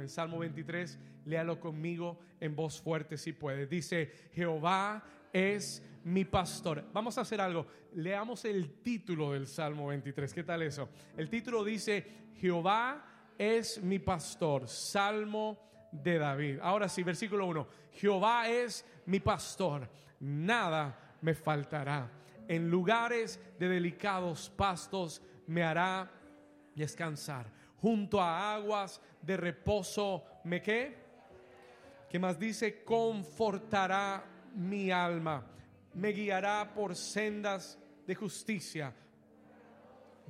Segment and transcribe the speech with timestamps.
[0.00, 3.66] En Salmo 23, léalo conmigo en voz fuerte si puede.
[3.66, 6.84] Dice, Jehová es mi pastor.
[6.92, 7.66] Vamos a hacer algo.
[7.94, 10.32] Leamos el título del Salmo 23.
[10.32, 10.88] ¿Qué tal eso?
[11.16, 12.04] El título dice,
[12.36, 13.04] Jehová
[13.38, 14.68] es mi pastor.
[14.68, 15.58] Salmo
[15.92, 16.58] de David.
[16.62, 17.66] Ahora sí, versículo 1.
[17.92, 19.88] Jehová es mi pastor.
[20.20, 22.10] Nada me faltará.
[22.48, 26.10] En lugares de delicados pastos me hará
[26.74, 27.46] descansar.
[27.82, 30.94] Junto a aguas de reposo me qué?
[32.08, 32.84] ¿Qué más dice?
[32.84, 35.44] Confortará mi alma.
[35.94, 38.94] Me guiará por sendas de justicia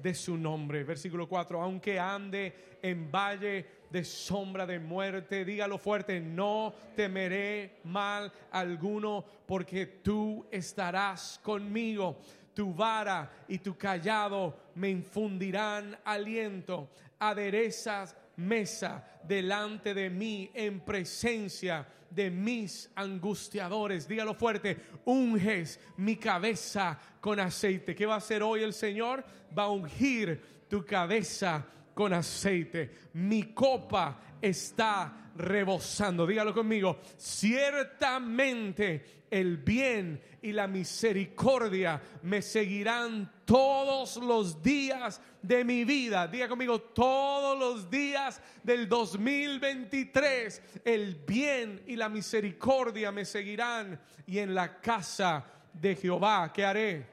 [0.02, 0.82] de su nombre.
[0.82, 8.32] Versículo 4, aunque ande en valle de sombra de muerte, dígalo fuerte, no temeré mal
[8.50, 12.18] alguno porque tú estarás conmigo.
[12.54, 16.90] Tu vara y tu callado me infundirán aliento.
[17.18, 24.06] Aderezas mesa delante de mí en presencia de mis angustiadores.
[24.06, 27.94] Dígalo fuerte, unges mi cabeza con aceite.
[27.94, 29.24] ¿Qué va a hacer hoy el Señor?
[29.56, 31.64] Va a ungir tu cabeza
[31.94, 32.90] con aceite.
[33.14, 36.26] Mi copa está rebosando.
[36.26, 37.00] Dígalo conmigo.
[37.16, 46.28] Ciertamente el bien y la misericordia me seguirán todos los días de mi vida.
[46.28, 53.98] Diga conmigo, todos los días del 2023, el bien y la misericordia me seguirán.
[54.26, 57.06] Y en la casa de Jehová, ¿qué haré?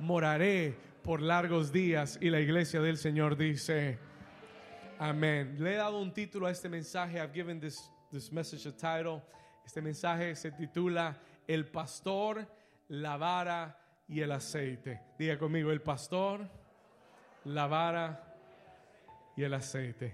[0.00, 2.18] Moraré por largos días.
[2.20, 3.96] Y la iglesia del Señor dice,
[4.98, 5.54] amén.
[5.60, 7.20] Le he dado un título a este mensaje.
[7.20, 9.22] I've given this, this message a title.
[9.64, 12.44] Este mensaje se titula El pastor,
[12.88, 15.00] la vara y el aceite.
[15.16, 16.40] Diga conmigo, el pastor,
[17.44, 18.34] la vara
[19.36, 20.12] y el aceite.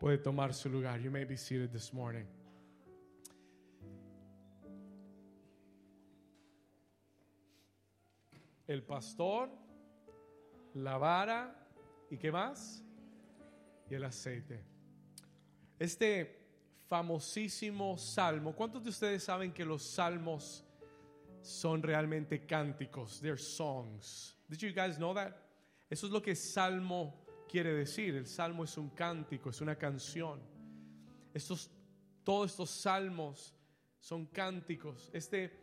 [0.00, 1.00] Puede tomar su lugar.
[1.00, 2.26] You may be seated this morning.
[8.66, 9.48] El pastor,
[10.74, 11.54] la vara
[12.10, 12.82] y qué más?
[13.88, 14.64] Y el aceite.
[15.78, 16.44] Este
[16.88, 18.54] famosísimo salmo.
[18.54, 20.64] ¿Cuántos de ustedes saben que los salmos
[21.42, 23.20] son realmente cánticos?
[23.20, 24.36] They're songs.
[24.48, 25.32] Did you guys know that?
[25.90, 28.14] Eso es lo que salmo quiere decir.
[28.14, 30.40] El salmo es un cántico, es una canción.
[31.32, 31.70] Estos,
[32.22, 33.54] todos estos salmos
[34.00, 35.10] son cánticos.
[35.12, 35.60] Este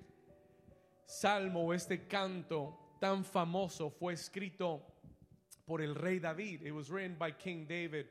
[1.05, 4.85] salmo o este canto tan famoso fue escrito
[5.71, 6.63] por el rey David.
[6.65, 8.07] It was written by King David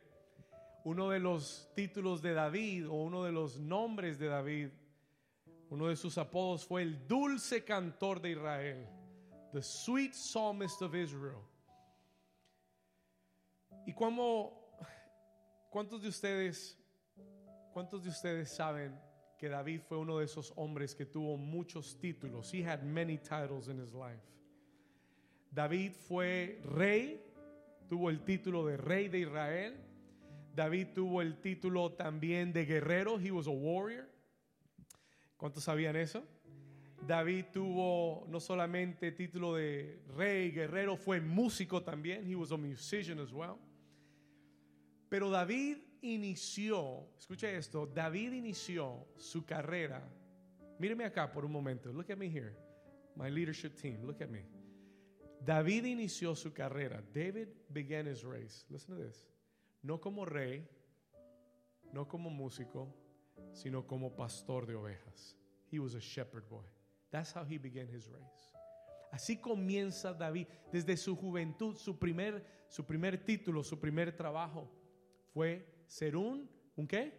[0.82, 4.70] uno de los títulos de David o uno de los nombres de David,
[5.68, 8.88] uno de sus apodos fue el dulce cantor de Israel,
[9.52, 11.44] the sweet psalmist of Israel.
[13.86, 14.54] Y como,
[15.68, 16.78] ¿cuántos de ustedes,
[17.74, 18.98] cuántos de ustedes saben
[19.38, 22.54] que David fue uno de esos hombres que tuvo muchos títulos?
[22.54, 24.22] He had many titles in his life.
[25.52, 27.20] David fue rey,
[27.90, 29.74] tuvo el título de rey de Israel.
[30.54, 34.08] David tuvo el título también de guerrero, he was a warrior.
[35.36, 36.24] ¿Cuántos sabían eso?
[37.04, 43.18] David tuvo no solamente título de rey, guerrero, fue músico también, he was a musician
[43.18, 43.56] as well.
[45.08, 50.00] Pero David inició, escuche esto, David inició su carrera.
[50.78, 51.92] Míreme acá por un momento.
[51.92, 52.54] Look at me here.
[53.16, 54.59] My leadership team, look at me.
[55.44, 57.02] David inició su carrera.
[57.12, 58.66] David began his race.
[58.68, 59.26] Listen to this
[59.82, 60.66] no como rey,
[61.92, 62.94] no como músico,
[63.52, 65.36] sino como pastor de ovejas.
[65.70, 66.64] He was a shepherd boy.
[67.10, 68.52] That's how he began his race.
[69.12, 74.70] Así comienza David desde su juventud, su primer, su primer título, su primer trabajo
[75.32, 77.12] fue ser un, ¿un qué?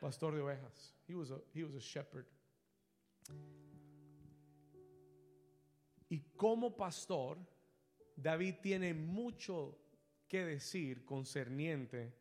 [0.00, 0.94] Pastor de ovejas.
[1.06, 2.26] He was a, he was a shepherd.
[6.44, 7.38] Como pastor,
[8.14, 9.78] David tiene mucho
[10.28, 12.12] que decir concerniente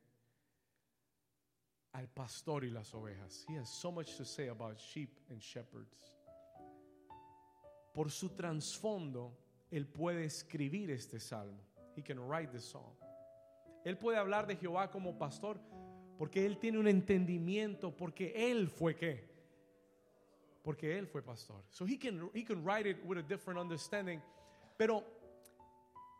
[1.92, 3.46] al pastor y las ovejas.
[3.50, 6.16] He has so much to say about sheep and shepherds.
[7.94, 9.38] Por su trasfondo,
[9.70, 11.60] él puede escribir este salmo.
[11.98, 12.96] He can write this song.
[13.84, 15.60] Él puede hablar de Jehová como pastor
[16.18, 19.33] porque él tiene un entendimiento, porque él fue qué?
[20.64, 21.64] Porque él fue pastor.
[21.70, 24.22] So he can, he can write it with a different understanding.
[24.78, 25.04] Pero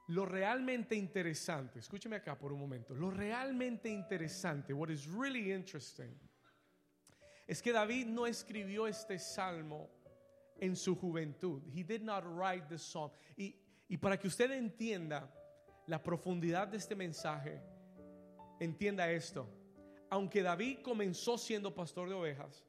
[0.10, 6.14] lo realmente interesante, escúcheme acá por un momento, lo realmente interesante, what is really interesting,
[7.48, 9.90] es que David no escribió este salmo
[10.60, 11.64] en su juventud.
[11.74, 13.12] He did not write the song.
[13.38, 13.56] Y,
[13.88, 15.34] y para que usted entienda
[15.88, 17.62] la profundidad de este mensaje,
[18.60, 19.48] entienda esto.
[20.14, 22.64] aunque David comenzó siendo pastor de ovejas,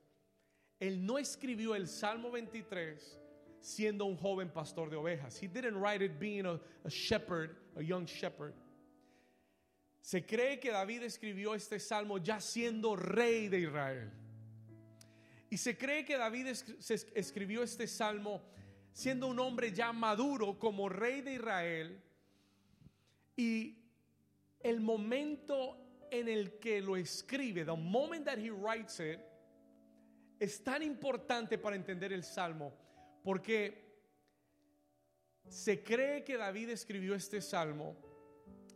[0.81, 3.21] él no escribió el Salmo 23
[3.61, 5.41] siendo un joven pastor de ovejas.
[5.43, 8.55] He didn't write it being a, a shepherd, a young shepherd.
[10.03, 14.11] Se cree que David escribió este salmo ya siendo rey de Israel.
[15.51, 16.49] Y se cree que David
[17.15, 18.43] escribió este salmo
[18.93, 22.03] siendo un hombre ya maduro como rey de Israel.
[23.37, 23.79] Y
[24.61, 25.79] el momento
[26.11, 29.21] en el que lo escribe, the moment that he writes it,
[30.39, 32.73] es tan importante para entender el salmo,
[33.23, 33.85] porque
[35.49, 37.97] se cree que David escribió este salmo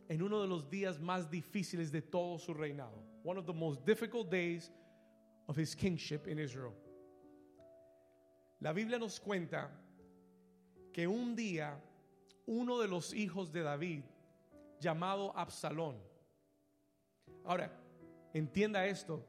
[0.07, 3.03] en uno de los días más difíciles de todo su reinado.
[3.23, 4.71] One of the most difficult days
[5.47, 6.73] of his kingship in Israel.
[8.61, 9.69] La Biblia nos cuenta
[10.91, 11.79] que un día
[12.45, 14.03] uno de los hijos de David,
[14.79, 15.97] llamado Absalón,
[17.45, 17.71] ahora
[18.33, 19.23] entienda esto,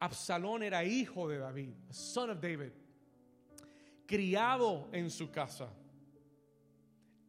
[0.00, 2.72] Absalón era hijo de David, son of David,
[4.06, 5.68] criado en su casa,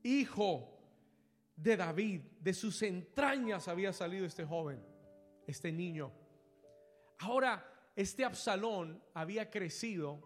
[0.04, 0.78] hijo
[1.56, 4.82] de David, de sus entrañas había salido este joven,
[5.46, 6.12] este niño.
[7.20, 10.22] Ahora, este Absalón había crecido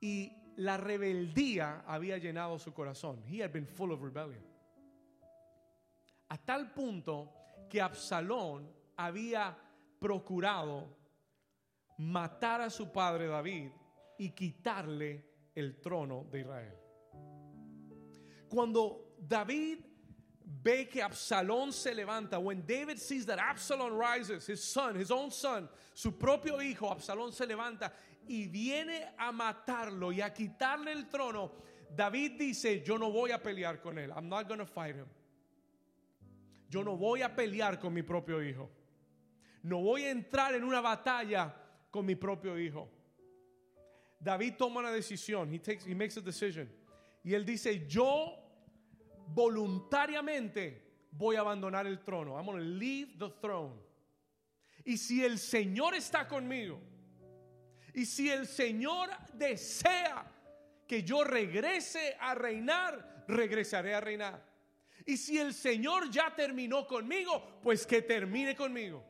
[0.00, 3.22] y la rebeldía había llenado su corazón.
[3.28, 4.42] He had been full of rebellion.
[6.28, 7.34] A tal punto
[7.68, 9.56] que Absalón había
[9.98, 11.01] procurado
[12.02, 13.70] matar a su padre David
[14.18, 16.74] y quitarle el trono de Israel.
[18.48, 19.78] Cuando David
[20.44, 25.30] ve que Absalón se levanta, when David sees that Absalom rises, his son, his own
[25.30, 27.92] son, su propio hijo, Absalón se levanta
[28.26, 31.52] y viene a matarlo y a quitarle el trono,
[31.94, 34.10] David dice, yo no voy a pelear con él.
[34.10, 35.06] I'm not going to fight him.
[36.68, 38.70] Yo no voy a pelear con mi propio hijo.
[39.62, 41.54] No voy a entrar en una batalla
[41.92, 42.88] con mi propio hijo.
[44.18, 45.52] David toma una decisión.
[45.52, 46.68] He, takes, he makes a decision.
[47.22, 48.34] Y él dice, yo
[49.34, 52.36] voluntariamente voy a abandonar el trono.
[52.36, 53.78] I'm going to leave the throne.
[54.84, 56.80] Y si el Señor está conmigo,
[57.94, 60.24] y si el Señor desea
[60.88, 64.42] que yo regrese a reinar, regresaré a reinar.
[65.04, 69.04] Y si el Señor ya terminó conmigo, pues que termine conmigo.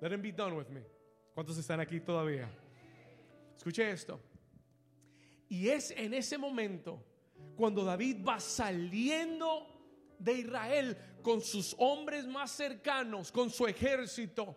[0.00, 0.93] Let him be done with me.
[1.34, 2.48] ¿Cuántos están aquí todavía?
[3.56, 4.20] Escuche esto.
[5.48, 7.04] Y es en ese momento
[7.56, 9.66] cuando David va saliendo
[10.18, 14.56] de Israel con sus hombres más cercanos, con su ejército,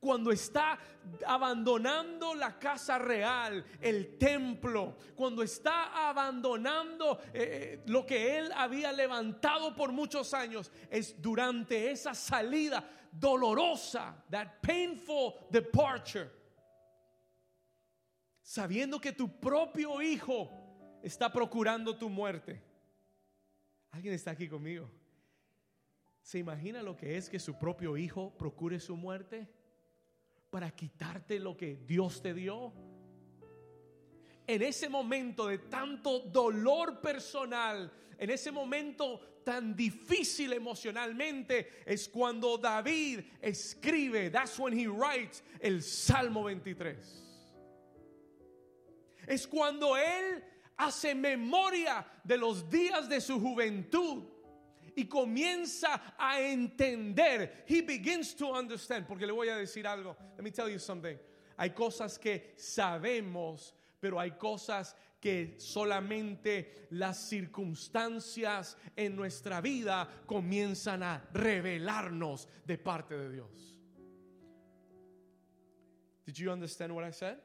[0.00, 0.78] cuando está
[1.26, 8.92] abandonando la casa real, el templo, cuando está abandonando eh, eh, lo que él había
[8.92, 16.30] levantado por muchos años, es durante esa salida dolorosa, that painful departure,
[18.42, 20.50] sabiendo que tu propio hijo
[21.02, 22.62] está procurando tu muerte.
[23.90, 24.88] ¿Alguien está aquí conmigo?
[26.22, 29.48] ¿Se imagina lo que es que su propio hijo procure su muerte?
[30.50, 32.72] Para quitarte lo que Dios te dio.
[34.46, 42.56] En ese momento de tanto dolor personal, en ese momento tan difícil emocionalmente, es cuando
[42.56, 46.96] David escribe, that's when he writes el Salmo 23.
[49.26, 50.42] Es cuando él
[50.78, 54.24] hace memoria de los días de su juventud
[54.98, 57.64] y comienza a entender.
[57.66, 59.06] He begins to understand.
[59.06, 60.16] Porque le voy a decir algo.
[60.36, 61.16] Let me tell you something.
[61.56, 71.02] Hay cosas que sabemos, pero hay cosas que solamente las circunstancias en nuestra vida comienzan
[71.02, 73.78] a revelarnos de parte de Dios.
[76.26, 77.38] Did you understand what I said?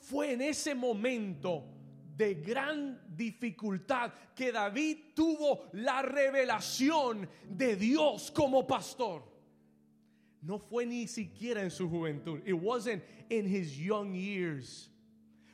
[0.00, 1.77] Fue en ese momento
[2.18, 9.22] de gran dificultad que David tuvo la revelación de Dios como pastor.
[10.42, 12.40] No fue ni siquiera en su juventud.
[12.44, 14.90] It wasn't in his young years.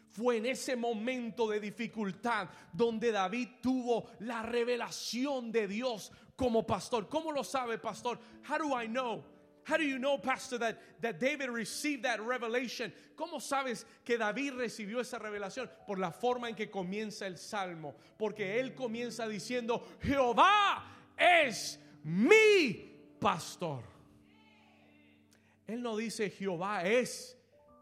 [0.09, 7.11] Fue en ese momento de dificultad donde David tuvo la revelación de Dios como pastor.
[7.11, 8.19] ¿Cómo lo sabe, pastor?
[8.49, 9.23] How do I know?
[9.65, 10.79] How do you know, Pastor, that,
[11.19, 12.93] David received that revelation?
[13.17, 15.69] ¿Cómo sabes que David recibió esa revelación?
[15.87, 17.95] Por la forma en que comienza el salmo.
[18.19, 20.85] Porque él comienza diciendo, Jehová
[21.17, 23.83] es mi pastor.
[25.67, 27.37] Él no dice, Jehová es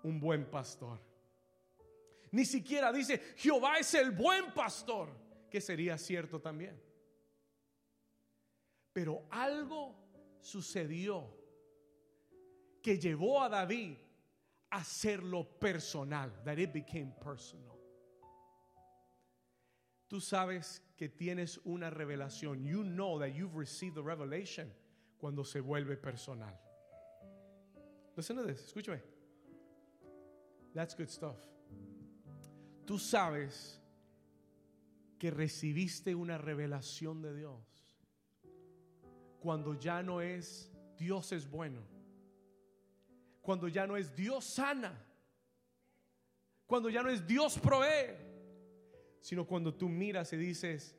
[0.04, 1.00] un buen pastor.
[2.30, 5.08] Ni siquiera dice, Jehová es el buen pastor,
[5.50, 6.80] que sería cierto también.
[8.92, 9.96] Pero algo
[10.40, 11.41] sucedió
[12.82, 13.96] que llevó a David
[14.70, 16.30] a hacerlo personal.
[16.44, 17.78] That it became personal.
[20.08, 22.64] Tú sabes que tienes una revelación.
[22.64, 24.70] You know that you've received the revelation
[25.18, 26.52] cuando se vuelve personal.
[28.16, 29.00] Listen to this, escúchame.
[30.74, 31.36] That's good stuff.
[32.84, 33.78] Tú sabes
[35.18, 37.82] que recibiste una revelación de Dios
[39.40, 41.80] cuando ya no es Dios es bueno,
[43.42, 45.04] cuando ya no es Dios sana,
[46.66, 48.16] cuando ya no es Dios provee,
[49.20, 50.96] sino cuando tú miras y dices,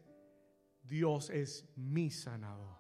[0.84, 2.78] Dios es mi sanador.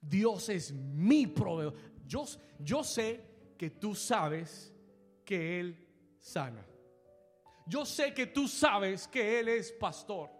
[0.00, 1.74] Dios es mi proveedor.
[2.06, 2.26] Yo,
[2.58, 3.20] yo sé
[3.56, 4.72] que tú sabes
[5.24, 5.88] que Él
[6.18, 6.64] sana.
[7.66, 10.30] Yo sé que tú sabes que Él es pastor.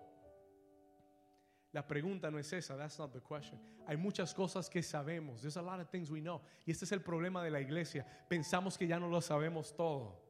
[1.78, 3.56] La pregunta no es esa, that's not the question.
[3.86, 5.40] Hay muchas cosas que sabemos.
[5.40, 6.40] There's a lot of things we know.
[6.66, 8.04] Y este es el problema de la iglesia.
[8.28, 10.20] Pensamos que ya no lo sabemos todo.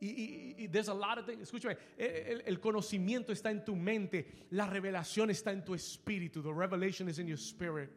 [0.00, 1.42] Y, there's a lot of things.
[1.42, 6.42] Escúchame, el, conocimiento está en tu mente, la revelación está en tu espíritu.
[6.42, 7.90] The revelation is in your spirit.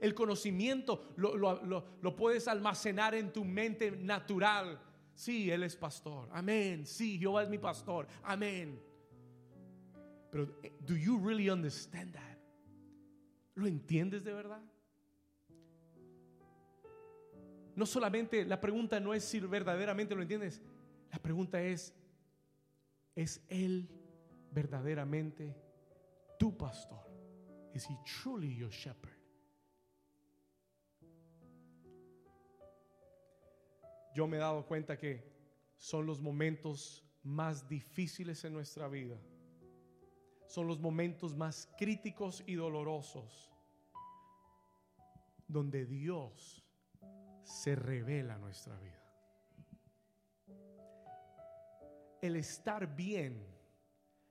[0.00, 4.78] El conocimiento lo, lo puedes almacenar en tu mente natural.
[5.16, 6.28] Sí, Él es pastor.
[6.30, 6.86] Amén.
[6.86, 8.06] Sí, Jehová es mi pastor.
[8.22, 8.93] Amén.
[10.34, 12.38] Pero, eh, ¿do you really understand that?
[13.54, 14.60] ¿Lo entiendes de verdad?
[17.76, 20.60] No solamente la pregunta no es si verdaderamente lo entiendes,
[21.12, 21.94] la pregunta es,
[23.14, 23.88] ¿es Él
[24.50, 25.54] verdaderamente
[26.36, 27.06] tu pastor?
[27.72, 29.16] ¿Is He truly your shepherd?
[34.16, 35.22] Yo me he dado cuenta que
[35.76, 39.16] son los momentos más difíciles en nuestra vida
[40.54, 43.50] son los momentos más críticos y dolorosos
[45.48, 46.64] donde Dios
[47.42, 49.02] se revela nuestra vida.
[52.22, 53.44] El estar bien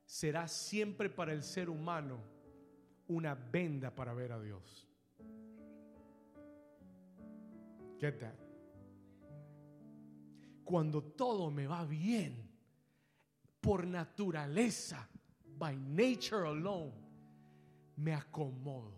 [0.06, 2.22] será siempre para el ser humano
[3.10, 4.88] una venda para ver a Dios.
[8.00, 8.36] Get that.
[10.64, 12.50] Cuando todo me va bien,
[13.60, 15.10] por naturaleza,
[15.64, 16.92] by nature alone,
[17.96, 18.92] me acomodo.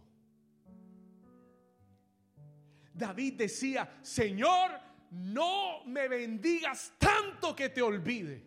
[2.92, 4.72] David decía, Señor,
[5.12, 8.42] no me bendigas tanto que te olvide.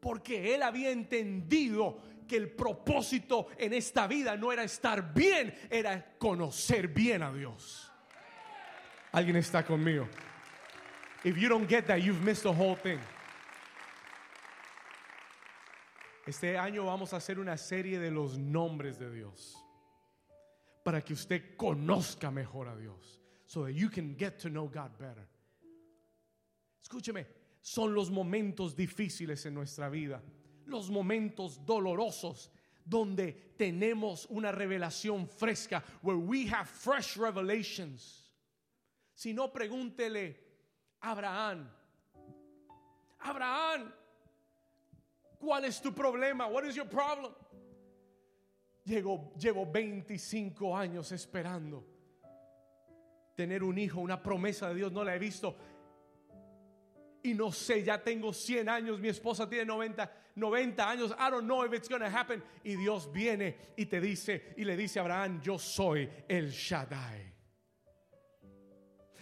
[0.00, 6.16] Porque él había entendido que el propósito en esta vida no era estar bien, era
[6.16, 7.92] conocer bien a Dios.
[9.12, 10.08] Alguien está conmigo.
[11.22, 12.98] If you don't get that, you've missed the whole thing.
[16.30, 19.56] Este año vamos a hacer una serie de los nombres de Dios
[20.84, 23.20] para que usted conozca mejor a Dios.
[23.46, 25.28] So that you can get to know God better.
[26.80, 27.26] Escúcheme,
[27.60, 30.22] son los momentos difíciles en nuestra vida,
[30.66, 32.52] los momentos dolorosos
[32.84, 38.30] donde tenemos una revelación fresca, where we have fresh revelations.
[39.16, 40.36] Si no, pregúntele
[41.02, 41.68] a Abraham.
[43.18, 43.92] Abraham,
[45.40, 46.46] ¿Cuál es tu problema?
[46.46, 47.32] What is your problem?
[48.84, 51.84] Llevo, llevo 25 años esperando
[53.34, 55.56] tener un hijo, una promesa de Dios, no la he visto.
[57.22, 61.46] Y no sé, ya tengo 100 años, mi esposa tiene 90, 90 años, I don't
[61.46, 62.42] know if it's going to happen.
[62.64, 67.32] Y Dios viene y te dice, y le dice a Abraham, yo soy el Shaddai.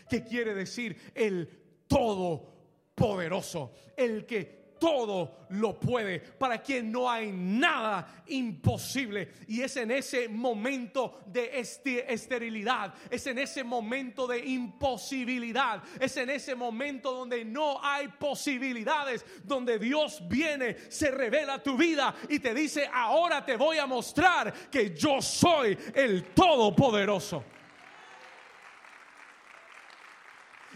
[0.08, 0.96] ¿Qué quiere decir?
[1.14, 9.32] El todopoderoso, el que todo lo puede, para quien no hay nada imposible.
[9.46, 16.30] Y es en ese momento de esterilidad, es en ese momento de imposibilidad, es en
[16.30, 22.54] ese momento donde no hay posibilidades, donde Dios viene, se revela tu vida y te
[22.54, 27.44] dice, ahora te voy a mostrar que yo soy el Todopoderoso.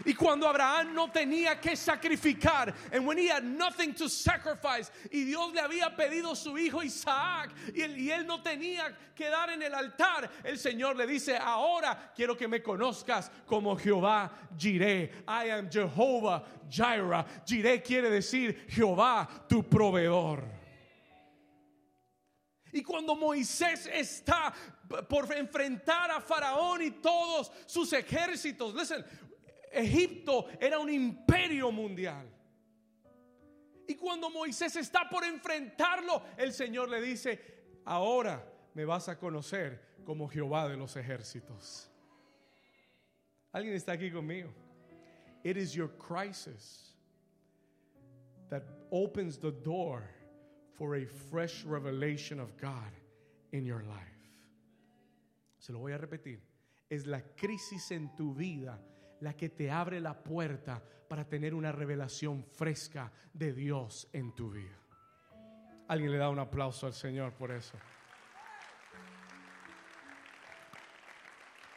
[0.05, 5.23] Y cuando Abraham no tenía que sacrificar, and when he had nothing to sacrifice, y
[5.23, 9.73] Dios le había pedido su hijo Isaac, y él, no tenía que dar en el
[9.73, 15.09] altar, el Señor le dice: Ahora quiero que me conozcas como Jehová Jireh.
[15.27, 17.25] I am Jehovah Jireh.
[17.45, 20.63] Jireh quiere decir Jehová tu proveedor.
[22.73, 24.51] Y cuando Moisés está
[25.07, 29.05] por enfrentar a Faraón y todos sus ejércitos, listen,
[29.73, 32.25] Egipto era un imperio mundial.
[33.87, 37.39] Y cuando Moisés está por enfrentarlo, el Señor le dice,
[37.85, 41.89] ahora me vas a conocer como Jehová de los ejércitos.
[43.51, 44.49] ¿Alguien está aquí conmigo?
[45.43, 46.95] It is your crisis
[48.49, 50.09] that opens the door
[50.73, 52.91] for a fresh revelation of God
[53.51, 54.13] in your life.
[55.59, 56.39] Se lo voy a repetir.
[56.89, 58.79] Es la crisis en tu vida
[59.23, 64.51] la que te abre la puerta para tener una revelación fresca de Dios en tu
[64.51, 64.77] vida.
[65.87, 67.77] Alguien le da un aplauso al Señor por eso.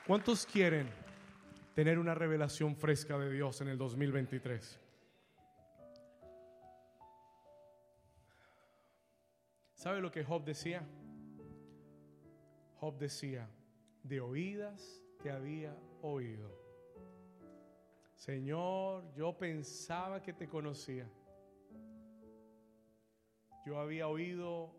[0.08, 0.88] ¿Cuántos quieren
[1.72, 4.80] tener una revelación fresca de Dios en el 2023?
[9.74, 10.82] ¿Sabe lo que Job decía?
[12.80, 13.48] Job decía,
[14.02, 16.65] de oídas te había oído.
[18.16, 21.06] Señor, yo pensaba que te conocía.
[23.66, 24.74] Yo había oído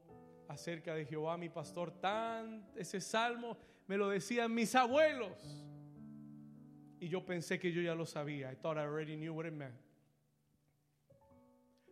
[0.47, 5.63] acerca de Jehová, mi pastor, tan ese salmo me lo decían mis abuelos.
[6.99, 8.51] Y yo pensé que yo ya lo sabía.
[8.51, 9.75] I thought I already knew what it meant.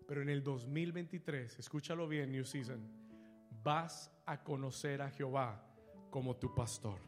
[0.08, 2.80] Pero en el 2023, escúchalo bien, New Season,
[3.64, 5.62] vas a conocer a Jehová
[6.10, 7.00] como tu pastor.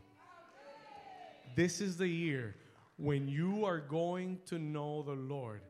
[1.55, 2.55] This is the year
[2.97, 5.61] when you are going to know the Lord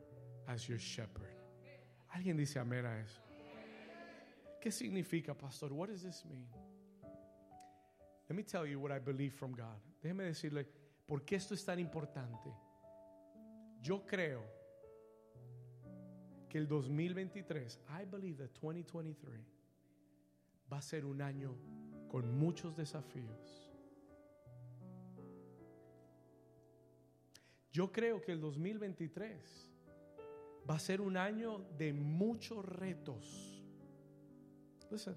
[0.48, 1.34] as your shepherd.
[2.14, 3.20] ¿Alguien dice amén a eso?
[4.60, 5.72] ¿Qué significa, pastor?
[5.72, 6.46] What does this mean?
[8.28, 9.78] Let me tell you what I believe from God.
[10.02, 10.66] Déjeme decirle
[11.06, 12.50] por qué esto es tan importante.
[13.82, 14.42] Yo creo
[16.48, 19.40] que el 2023, I believe that 2023
[20.70, 21.54] va a ser un año
[22.10, 23.67] con muchos desafíos.
[27.78, 29.70] Yo creo que el 2023
[30.68, 33.64] va a ser un año de muchos retos.
[34.90, 35.16] Listen.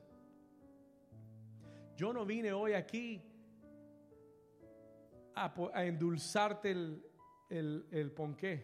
[1.95, 3.19] Yo no vine hoy aquí
[5.33, 5.51] a,
[5.83, 7.03] endulzarte el,
[7.49, 8.63] el, el ponqué.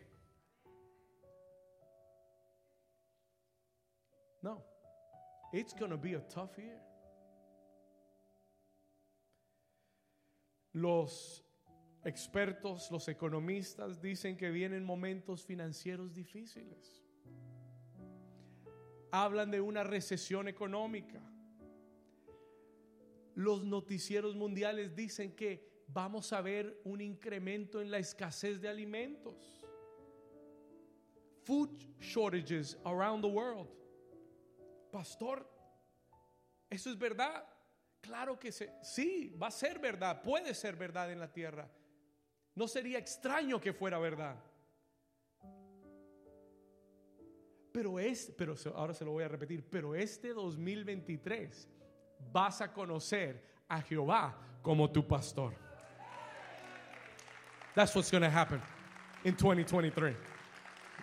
[4.43, 4.63] No.
[5.51, 6.83] It's going be a tough year.
[10.73, 11.46] Los
[12.03, 17.03] expertos, los economistas dicen que vienen momentos financieros difíciles.
[19.11, 21.21] Hablan de una recesión económica.
[23.35, 29.65] Los noticieros mundiales dicen que vamos a ver un incremento en la escasez de alimentos.
[31.43, 33.69] Food shortages around the world.
[34.91, 35.49] Pastor,
[36.69, 37.47] ¿eso es verdad?
[38.01, 41.69] Claro que sí, va a ser verdad, puede ser verdad en la tierra.
[42.57, 44.35] No sería extraño que fuera verdad.
[47.71, 51.69] Pero es, pero ahora se lo voy a repetir, pero este 2023
[52.31, 55.53] vas a conocer a Jehová como tu pastor.
[57.75, 58.59] That's what's going to happen
[59.23, 60.15] in 2023.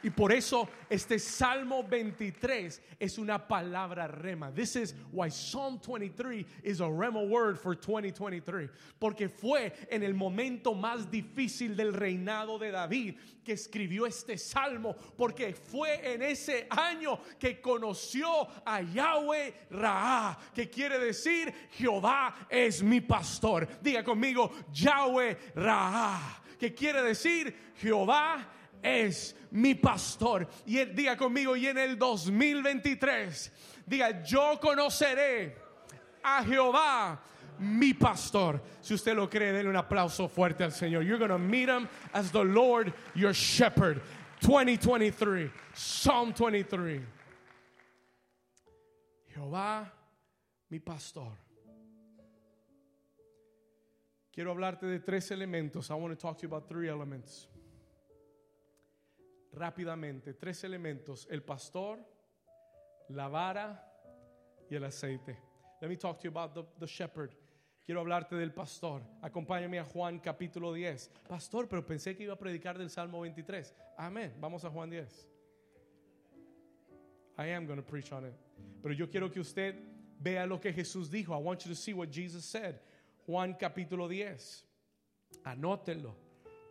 [0.04, 4.52] Y por eso este Salmo 23 es una palabra rema.
[4.54, 8.68] This is why Psalm 23 is a rema word for 2023.
[9.00, 14.94] Porque fue en el momento más difícil del reinado de David que escribió este salmo.
[15.16, 22.82] Porque fue en ese año que conoció a Yahweh Ra, que quiere decir Jehová es
[22.82, 23.66] mi pastor.
[23.80, 26.20] Diga conmigo, Yahweh Ra,
[26.58, 28.50] que quiere decir Jehová
[28.84, 30.46] es mi pastor.
[30.66, 33.50] Y él diga conmigo, y en el 2023,
[33.86, 35.56] diga, yo conoceré
[36.22, 37.20] a Jehová
[37.58, 38.60] mi pastor.
[38.80, 41.02] Si usted lo cree, denle un aplauso fuerte al Señor.
[41.02, 44.02] You're going to meet him as the Lord your shepherd.
[44.40, 47.00] 2023, Psalm 23.
[49.34, 49.90] Jehová
[50.68, 51.32] mi pastor.
[54.32, 55.90] Quiero hablarte de tres elementos.
[55.90, 57.46] I want to talk to you about three elements
[59.54, 61.98] rápidamente tres elementos, el pastor,
[63.08, 63.90] la vara
[64.70, 65.38] y el aceite.
[65.80, 67.34] Let me talk to you about the, the shepherd.
[67.84, 69.02] Quiero hablarte del pastor.
[69.22, 71.10] Acompáñame a Juan capítulo 10.
[71.28, 73.74] Pastor, pero pensé que iba a predicar del Salmo 23.
[73.98, 74.32] Amén.
[74.40, 75.28] Vamos a Juan 10.
[77.36, 78.34] I am going to preach on it.
[78.82, 79.74] Pero yo quiero que usted
[80.18, 81.34] vea lo que Jesús dijo.
[81.34, 82.80] I want you to see what Jesus said.
[83.26, 84.64] Juan capítulo 10.
[85.44, 86.14] Anótelo.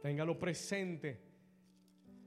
[0.01, 1.32] Téngalo presente.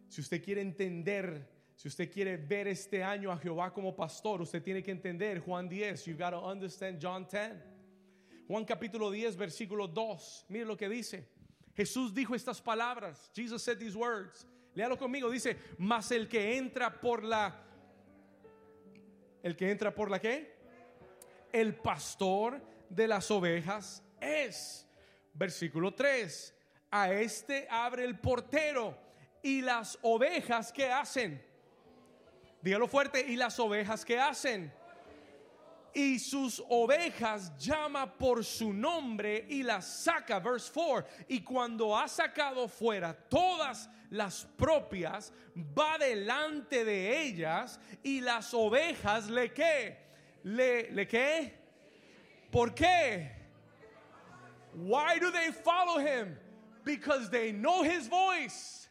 [0.08, 4.62] Si usted quiere entender, si usted quiere ver este año a Jehová como pastor, usted
[4.62, 6.04] tiene que entender Juan 10.
[6.06, 7.52] You got to understand John 10.
[8.48, 10.46] Juan capítulo 10, versículo 2.
[10.48, 11.28] Mire lo que dice.
[11.74, 13.30] Jesús dijo estas palabras.
[13.34, 14.46] Jesus said these words.
[14.74, 15.30] Léalo conmigo.
[15.30, 17.54] Dice, mas el que entra por la...
[19.42, 20.54] El que entra por la qué?
[21.52, 24.86] El pastor de las ovejas es.
[25.34, 26.54] Versículo 3.
[26.90, 29.05] A este abre el portero
[29.46, 31.40] y las ovejas que hacen.
[32.60, 34.72] Dígalo fuerte, y las ovejas que hacen.
[35.94, 41.06] Y sus ovejas llama por su nombre y las saca, verse 4.
[41.28, 49.30] Y cuando ha sacado fuera todas las propias, va delante de ellas y las ovejas
[49.30, 49.96] le qué?
[50.42, 51.54] Le, le qué?
[52.50, 53.30] ¿Por qué?
[54.74, 56.36] Why do they follow him?
[56.84, 58.85] Because they know his voice.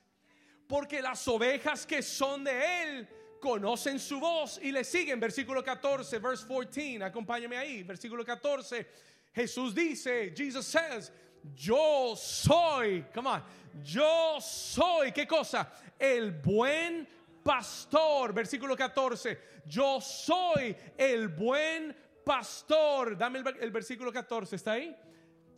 [0.67, 3.07] Porque las ovejas que son de él
[3.39, 5.19] conocen su voz y le siguen.
[5.19, 7.03] Versículo 14, verse 14.
[7.03, 7.83] Acompáñame ahí.
[7.83, 8.87] Versículo 14.
[9.33, 11.11] Jesús dice, Jesus says,
[11.53, 13.43] yo soy, come on,
[13.83, 15.69] yo soy, ¿qué cosa?
[15.99, 17.07] El buen
[17.43, 18.33] pastor.
[18.33, 19.37] Versículo 14.
[19.65, 23.17] Yo soy el buen pastor.
[23.17, 24.95] Dame el, el versículo 14, ¿está ahí?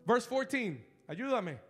[0.06, 1.67] Verse 14, ayúdame.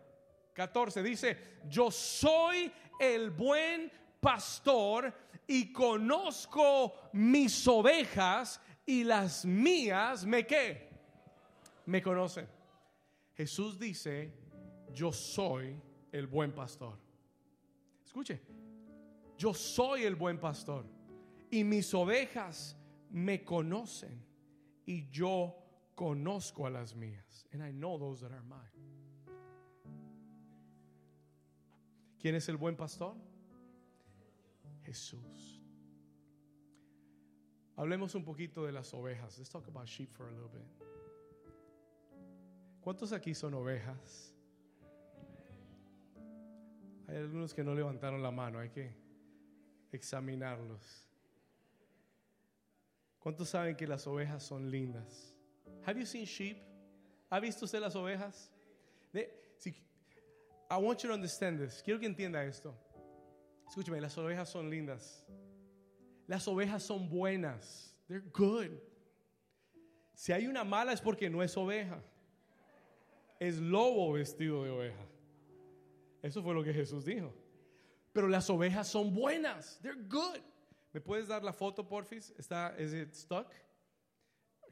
[0.58, 1.38] 14 dice,
[1.70, 5.14] yo soy el buen pastor
[5.46, 10.90] y conozco mis ovejas y las mías me qué?
[11.86, 12.48] Me conocen.
[13.36, 14.34] Jesús dice,
[14.92, 15.80] yo soy
[16.12, 16.98] el buen pastor.
[18.04, 18.42] Escuche,
[19.38, 20.88] yo soy el buen pastor
[21.52, 22.76] y mis ovejas
[23.12, 24.26] me conocen
[24.88, 25.56] y yo
[25.94, 27.46] conozco a las mías.
[27.54, 28.77] And I know those that are mine.
[32.20, 33.16] ¿Quién es el buen pastor?
[34.84, 35.62] Jesús.
[37.76, 39.38] Hablemos un poquito de las ovejas.
[39.38, 40.68] Let's talk about sheep for a little bit.
[42.82, 44.34] ¿Cuántos aquí son ovejas?
[47.08, 48.96] Hay algunos que no levantaron la mano, hay que
[49.92, 51.08] examinarlos.
[53.20, 55.36] ¿Cuántos saben que las ovejas son lindas?
[55.86, 56.58] Have you seen sheep?
[57.30, 58.52] ¿Ha visto usted las ovejas?
[60.70, 61.82] I want you to understand this.
[61.82, 62.74] Quiero que entienda esto.
[63.70, 65.24] Escúcheme, las ovejas son lindas.
[66.28, 67.94] Las ovejas son buenas.
[68.08, 68.72] They're good.
[70.14, 72.02] Si hay una mala es porque no es oveja.
[73.40, 75.06] Es lobo vestido de oveja.
[76.22, 77.34] Eso fue lo que Jesús dijo.
[78.14, 79.80] Pero las ovejas son buenas.
[79.82, 80.42] They're good.
[80.92, 82.34] ¿Me puedes dar la foto, porfis?
[82.38, 83.54] ¿Está, is it stuck?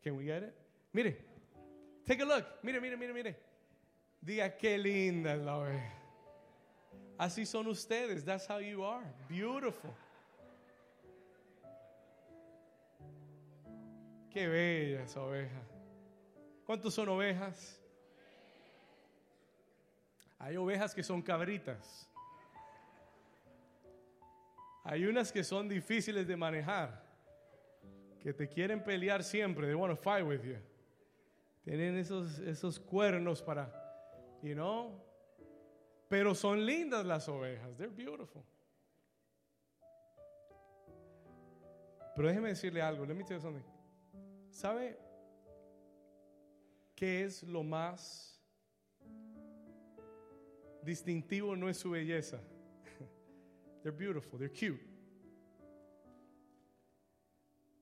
[0.01, 0.55] Can we get it?
[0.91, 1.17] Mire.
[2.05, 2.45] Take a look.
[2.63, 3.35] Mire, mire, mire, mire.
[4.25, 5.93] Diga qué linda es la oveja.
[7.17, 8.25] Así son ustedes.
[8.25, 9.05] That's how you are.
[9.29, 9.91] Beautiful.
[14.31, 15.61] Qué bella esa oveja.
[16.65, 17.79] ¿Cuántos son ovejas?
[20.39, 22.09] Hay ovejas que son cabritas.
[24.83, 27.03] Hay unas que son difíciles de manejar,
[28.19, 29.67] que te quieren pelear siempre.
[29.67, 30.57] They want to fight with you.
[31.63, 33.84] Tienen esos, esos cuernos para,
[34.45, 35.01] you know.
[36.07, 37.75] Pero son lindas las ovejas.
[37.77, 38.43] They're beautiful.
[42.15, 43.05] Pero déjeme decirle algo.
[43.05, 43.65] Let me tell you something.
[44.51, 44.97] ¿Sabe
[46.95, 48.39] qué es lo más
[50.83, 51.55] distintivo?
[51.55, 52.39] No es su belleza.
[53.83, 54.81] They're beautiful, they're cute.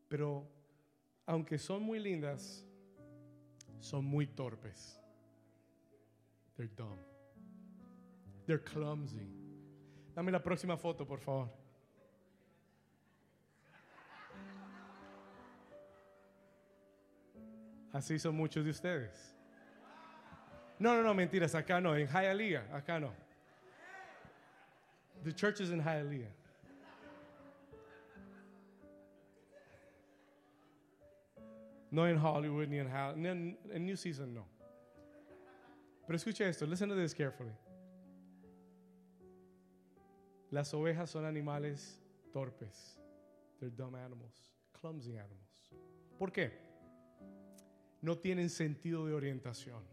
[0.08, 0.48] Pero
[1.26, 2.66] aunque son muy lindas,
[3.80, 5.03] son muy torpes.
[6.58, 7.00] They're dumb.
[8.46, 9.28] They're clumsy.
[10.16, 11.50] Dame la próxima foto, por favor.
[17.92, 19.36] Así son muchos de ustedes.
[20.80, 23.12] No, no, no, mentiras, acá no, en Hialeah, acá no.
[25.24, 26.28] The church is in Hialeah.
[31.92, 34.46] No en Hollywood ni en, Hall- ni en, en New Season, no.
[36.06, 37.54] Pero escucha esto, listen to this carefully.
[40.52, 42.00] Las ovejas son animales
[42.32, 43.00] torpes.
[43.60, 45.74] They're dumb animals, clumsy animals.
[46.20, 46.52] ¿Por qué?
[48.02, 49.84] No tienen sentido de orientación.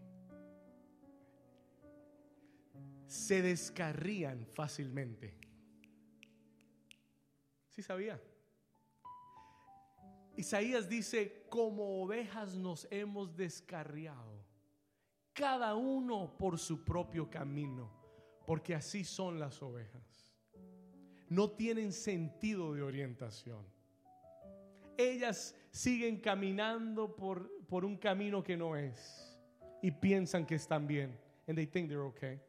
[3.07, 5.39] Se descarrían fácilmente.
[7.69, 8.21] ¿Sí sabía?
[10.37, 14.40] Isaías dice, como ovejas nos hemos descarriado,
[15.33, 17.91] cada uno por su propio camino,
[18.47, 20.35] porque así son las ovejas.
[21.29, 23.65] No tienen sentido de orientación.
[24.97, 29.39] Ellas siguen caminando por, por un camino que no es
[29.81, 31.19] y piensan que están bien.
[31.47, 32.41] And they think they're okay.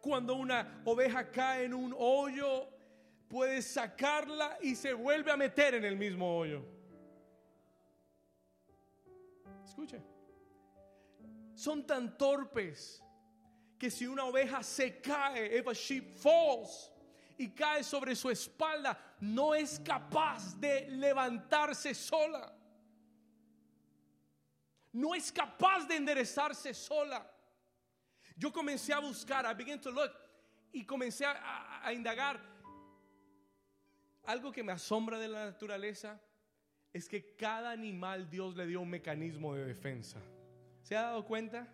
[0.00, 2.68] Cuando una oveja cae en un hoyo,
[3.28, 6.64] puedes sacarla y se vuelve a meter en el mismo hoyo.
[9.64, 10.00] Escuche.
[11.64, 13.02] Son tan torpes
[13.78, 16.90] que si una oveja se cae, if a sheep falls
[17.38, 22.52] y cae sobre su espalda, no es capaz de levantarse sola.
[24.92, 27.24] No es capaz de enderezarse sola.
[28.36, 30.12] Yo comencé a buscar, I began to look,
[30.72, 32.40] y comencé a, a- a indagar.
[34.24, 36.20] Algo que me asombra de la naturaleza
[36.92, 40.20] es que cada animal Dios le dio un mecanismo de defensa.
[40.82, 41.66] ¿Se ha dado cuenta?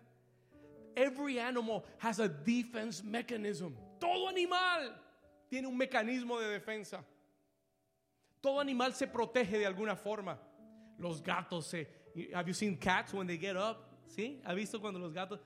[0.95, 3.73] Every animal has a defense mechanism.
[3.99, 4.93] Todo animal
[5.49, 7.03] tiene un mecanismo de defensa.
[8.41, 10.39] Todo animal se protege de alguna forma.
[10.97, 11.87] Los gatos se.
[12.33, 13.77] Have you seen cats when they get up?
[14.07, 14.41] ¿Sí?
[14.45, 15.39] ¿Ha visto cuando los gatos?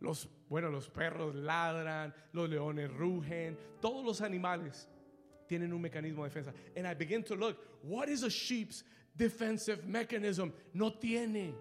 [0.00, 4.88] Los, bueno, los perros ladran, los leones rugen, todos los animales
[5.46, 6.52] tienen un mecanismo de defensa.
[6.76, 8.84] And I begin to look, what is a sheep's
[9.16, 10.52] defensive mechanism?
[10.74, 11.54] No tiene.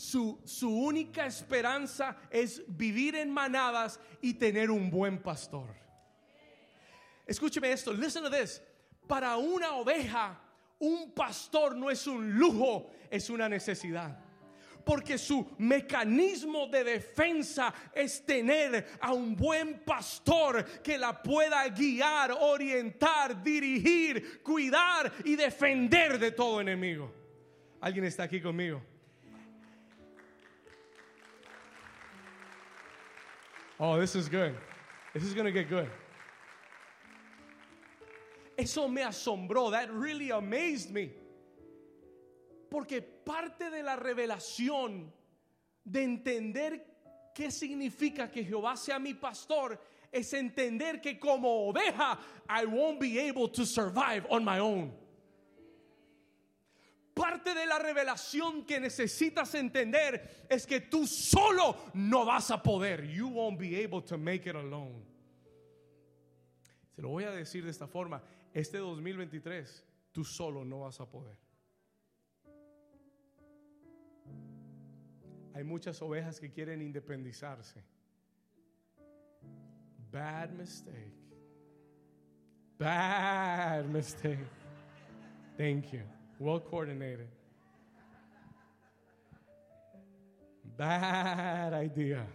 [0.00, 5.76] Su, su única esperanza es vivir en manadas y tener un buen pastor.
[7.26, 8.62] Escúcheme esto, listen to this.
[9.06, 10.40] Para una oveja,
[10.78, 14.18] un pastor no es un lujo, es una necesidad.
[14.86, 22.32] Porque su mecanismo de defensa es tener a un buen pastor que la pueda guiar,
[22.40, 27.12] orientar, dirigir, cuidar y defender de todo enemigo.
[27.82, 28.89] ¿Alguien está aquí conmigo?
[33.82, 34.54] Oh, this is good.
[35.14, 35.88] This is going to get good.
[38.58, 39.70] Eso me asombró.
[39.70, 41.12] That really amazed me.
[42.70, 45.06] Porque parte de la revelación
[45.90, 46.80] de entender
[47.34, 49.78] qué significa que Jehová sea mi pastor
[50.12, 52.18] es entender que como oveja
[52.50, 54.92] I won't be able to survive on my own.
[57.20, 63.06] Parte de la revelación que necesitas entender es que tú solo no vas a poder.
[63.06, 65.04] You won't be able to make it alone.
[66.96, 68.22] Se lo voy a decir de esta forma.
[68.54, 71.36] Este 2023, tú solo no vas a poder.
[75.54, 77.84] Hay muchas ovejas que quieren independizarse.
[80.10, 81.12] Bad mistake.
[82.78, 84.38] Bad mistake.
[85.58, 86.19] Thank you.
[86.40, 87.28] Well coordinated.
[90.78, 92.26] Bad idea.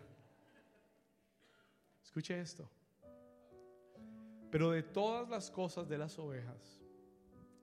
[2.03, 2.69] Escuche esto.
[4.51, 6.79] Pero de todas las cosas de las ovejas,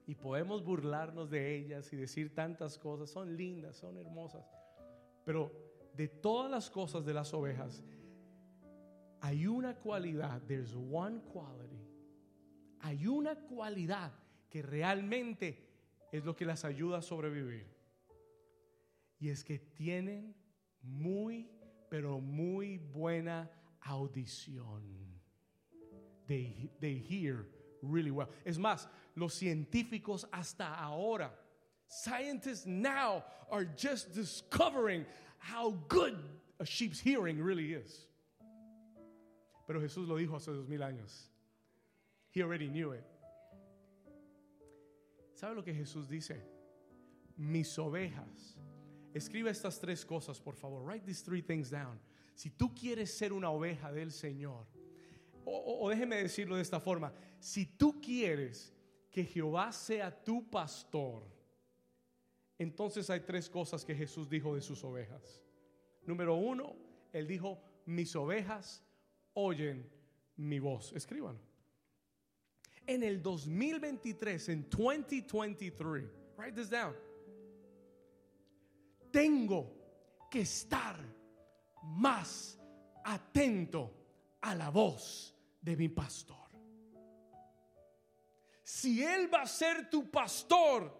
[0.04, 4.44] y podemos burlarnos de ellas y decir tantas cosas, son lindas, son hermosas,
[5.24, 5.52] pero
[5.94, 7.84] de todas las cosas de las ovejas,
[9.20, 11.86] hay una cualidad, there's one quality,
[12.80, 14.10] hay una cualidad
[14.50, 15.71] que realmente
[16.12, 17.66] es lo que las ayuda a sobrevivir.
[19.18, 20.34] Y es que tienen
[20.82, 21.50] muy,
[21.88, 24.82] pero muy buena audición.
[26.26, 27.46] They, they hear
[27.82, 28.28] really well.
[28.44, 31.32] Es más, los científicos hasta ahora,
[31.88, 35.06] scientists now are just discovering
[35.38, 36.16] how good
[36.60, 38.06] a sheep's hearing really is.
[39.66, 41.28] Pero Jesús lo dijo hace dos mil años.
[42.30, 43.04] He already knew it.
[45.42, 46.40] ¿Sabe lo que Jesús dice?
[47.36, 48.56] Mis ovejas.
[49.12, 50.84] Escribe estas tres cosas, por favor.
[50.84, 51.98] Write these three things down.
[52.36, 54.68] Si tú quieres ser una oveja del Señor,
[55.44, 58.72] o, o- déjeme decirlo de esta forma, si tú quieres
[59.10, 61.24] que Jehová sea tu pastor,
[62.56, 65.42] entonces hay tres cosas que Jesús dijo de sus ovejas.
[66.06, 66.76] Número uno,
[67.12, 68.84] Él dijo, mis ovejas
[69.34, 69.90] oyen
[70.36, 70.92] mi voz.
[70.92, 71.40] Escríbanlo.
[72.86, 76.04] En el 2023, en 2023,
[76.36, 76.94] write this down.
[79.10, 79.70] Tengo
[80.30, 80.96] que estar
[81.82, 82.58] más
[83.04, 83.90] atento
[84.40, 86.36] a la voz de mi pastor.
[88.64, 90.90] Si Él va a ser tu pastor,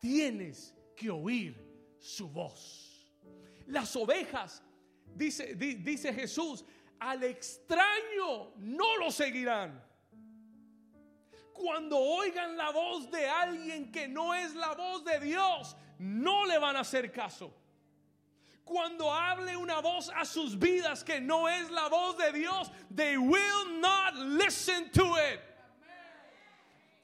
[0.00, 1.56] tienes que oír
[1.98, 3.12] su voz.
[3.68, 4.62] Las ovejas,
[5.14, 6.64] dice, di- dice Jesús,
[6.98, 9.80] al extraño no lo seguirán.
[11.54, 16.58] Cuando oigan la voz de alguien que no es la voz de Dios, no le
[16.58, 17.52] van a hacer caso.
[18.64, 23.18] Cuando hable una voz a sus vidas que no es la voz de Dios, they
[23.18, 25.40] will not listen to it.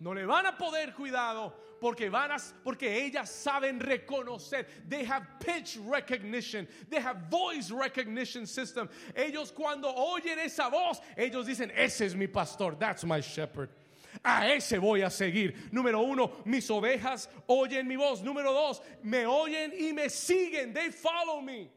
[0.00, 4.66] No le van a poder cuidado porque van a porque ellas saben reconocer.
[4.88, 6.68] They have pitch recognition.
[6.88, 8.88] They have voice recognition system.
[9.14, 12.76] Ellos cuando oyen esa voz, ellos dicen, "Ese es mi pastor.
[12.76, 13.70] That's my shepherd."
[14.22, 15.68] A ese voy a seguir.
[15.70, 18.22] Número uno, mis ovejas oyen mi voz.
[18.22, 20.72] Número dos, me oyen y me siguen.
[20.72, 21.70] They follow me.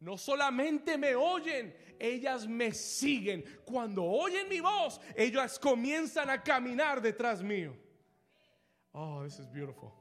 [0.00, 3.44] No solamente me oyen, ellas me siguen.
[3.64, 7.72] Cuando oyen mi voz, ellas comienzan a caminar detrás mío.
[8.92, 9.92] Oh, this is beautiful.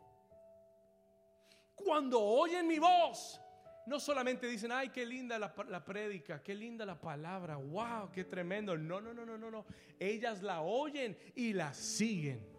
[1.76, 3.40] Cuando oyen mi voz,
[3.86, 8.24] no solamente dicen, ay, qué linda la, la prédica, qué linda la palabra, wow, qué
[8.24, 8.78] tremendo.
[8.78, 9.66] No, no, no, no, no, no.
[10.00, 12.52] Ellas la oyen y la siguen.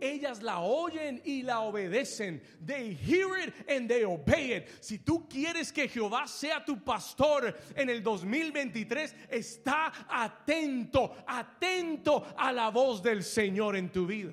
[0.00, 2.42] Ellas la oyen y la obedecen.
[2.64, 4.68] They hear it and they obey it.
[4.80, 12.52] Si tú quieres que Jehová sea tu pastor en el 2023, está atento, atento a
[12.52, 14.32] la voz del Señor en tu vida.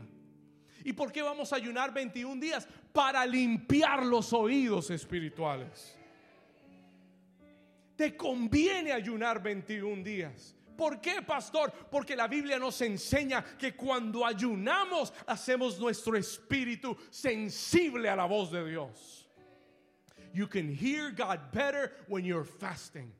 [0.84, 2.68] ¿Y por qué vamos a ayunar 21 días?
[2.92, 5.98] Para limpiar los oídos espirituales.
[7.96, 10.56] Te conviene ayunar 21 días.
[10.76, 11.72] ¿Por qué, pastor?
[11.92, 18.52] Porque la Biblia nos enseña que cuando ayunamos hacemos nuestro espíritu sensible a la voz
[18.52, 19.30] de Dios.
[20.34, 23.14] You can hear God better when you're fasting,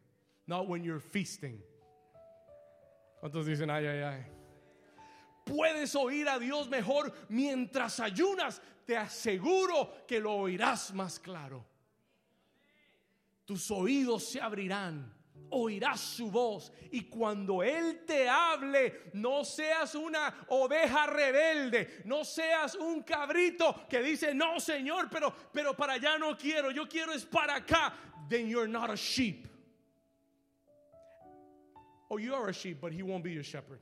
[0.48, 1.62] not when you're feasting.
[3.22, 4.43] ¿Cuántos dicen ay, ay, ay?
[5.44, 8.62] Puedes oír a Dios mejor mientras ayunas.
[8.86, 11.66] Te aseguro que lo oirás más claro.
[13.46, 15.14] Tus oídos se abrirán
[15.54, 16.72] oirás su voz.
[16.92, 24.02] Y cuando Él te hable, no seas una oveja rebelde, no seas un cabrito que
[24.02, 27.94] dice, no Señor, pero, pero para allá no quiero, yo quiero es para acá.
[28.30, 29.48] Then you're not a sheep.
[32.10, 33.80] Oh, you are a sheep, but He won't be your shepherd.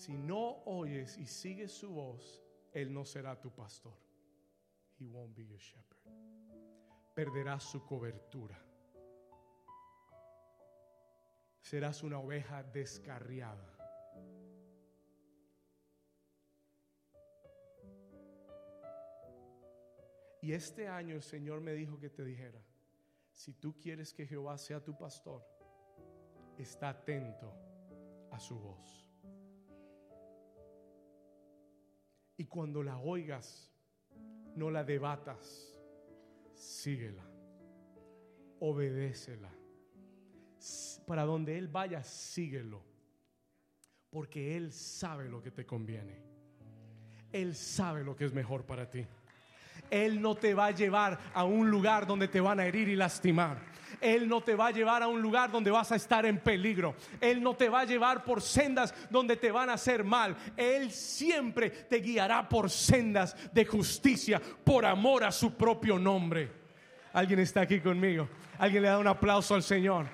[0.00, 3.92] Si no oyes y sigues su voz, Él no será tu pastor.
[4.98, 5.98] He won't be your shepherd.
[7.14, 8.58] Perderás su cobertura.
[11.60, 13.76] Serás una oveja descarriada.
[20.40, 22.64] Y este año el Señor me dijo que te dijera,
[23.32, 25.46] si tú quieres que Jehová sea tu pastor,
[26.56, 27.52] está atento
[28.30, 29.09] a su voz.
[32.40, 33.70] Y cuando la oigas,
[34.56, 35.78] no la debatas,
[36.54, 37.22] síguela,
[38.60, 39.50] obedécela.
[41.06, 42.82] Para donde Él vaya, síguelo,
[44.08, 46.16] porque Él sabe lo que te conviene.
[47.30, 49.06] Él sabe lo que es mejor para ti.
[49.90, 52.96] Él no te va a llevar a un lugar donde te van a herir y
[52.96, 53.58] lastimar.
[54.00, 56.94] Él no te va a llevar a un lugar donde vas a estar en peligro.
[57.20, 60.36] Él no te va a llevar por sendas donde te van a hacer mal.
[60.56, 66.50] Él siempre te guiará por sendas de justicia, por amor a su propio nombre.
[67.12, 68.28] Alguien está aquí conmigo.
[68.58, 70.06] Alguien le da un aplauso al Señor.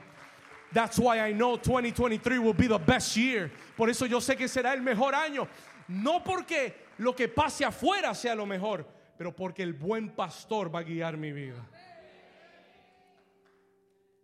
[0.72, 3.50] That's why I know 2023 will be the best year.
[3.76, 5.48] Por eso yo sé que será el mejor año.
[5.88, 8.86] No porque lo que pase afuera sea lo mejor,
[9.16, 11.64] pero porque el buen pastor va a guiar mi vida.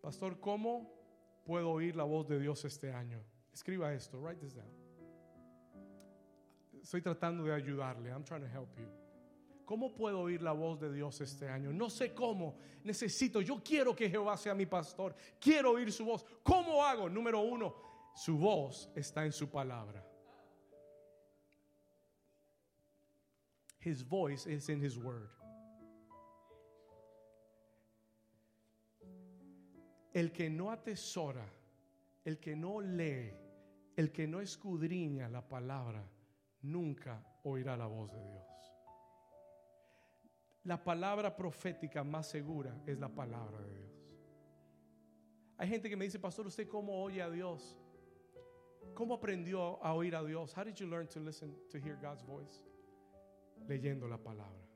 [0.03, 0.93] Pastor, ¿cómo
[1.45, 3.25] puedo oír la voz de Dios este año?
[3.53, 4.69] Escriba esto, write this down.
[6.83, 8.11] Estoy tratando de ayudarle.
[8.11, 8.87] I'm trying to help you.
[9.65, 11.73] ¿Cómo puedo oír la voz de Dios este año?
[11.73, 12.57] No sé cómo.
[12.83, 15.15] Necesito, yo quiero que Jehová sea mi pastor.
[15.41, 16.27] Quiero oír su voz.
[16.43, 17.09] ¿Cómo hago?
[17.09, 17.73] Número uno,
[18.15, 20.05] su voz está en su palabra.
[23.79, 25.31] His voice is in His word.
[30.13, 31.47] El que no atesora,
[32.25, 33.33] el que no lee,
[33.97, 36.05] el que no escudriña la palabra,
[36.63, 38.73] nunca oirá la voz de Dios.
[40.65, 43.93] La palabra profética más segura es la palabra de Dios.
[45.59, 47.77] Hay gente que me dice, pastor, ¿usted cómo oye a Dios?
[48.95, 50.57] ¿Cómo aprendió a oír a Dios?
[50.57, 52.63] How did you learn to listen to hear God's voice?
[53.69, 54.67] leyendo la palabra.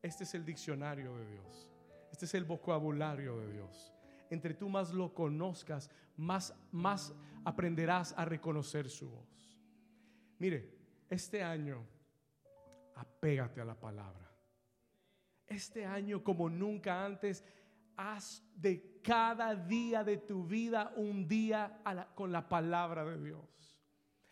[0.00, 1.68] Este es el diccionario de Dios.
[2.10, 3.91] Este es el vocabulario de Dios.
[4.32, 7.14] Entre tú más lo conozcas, más, más
[7.44, 9.60] aprenderás a reconocer su voz.
[10.38, 10.74] Mire,
[11.10, 11.86] este año,
[12.94, 14.34] apégate a la palabra.
[15.46, 17.44] Este año, como nunca antes,
[17.94, 21.82] haz de cada día de tu vida un día
[22.14, 23.71] con la palabra de Dios.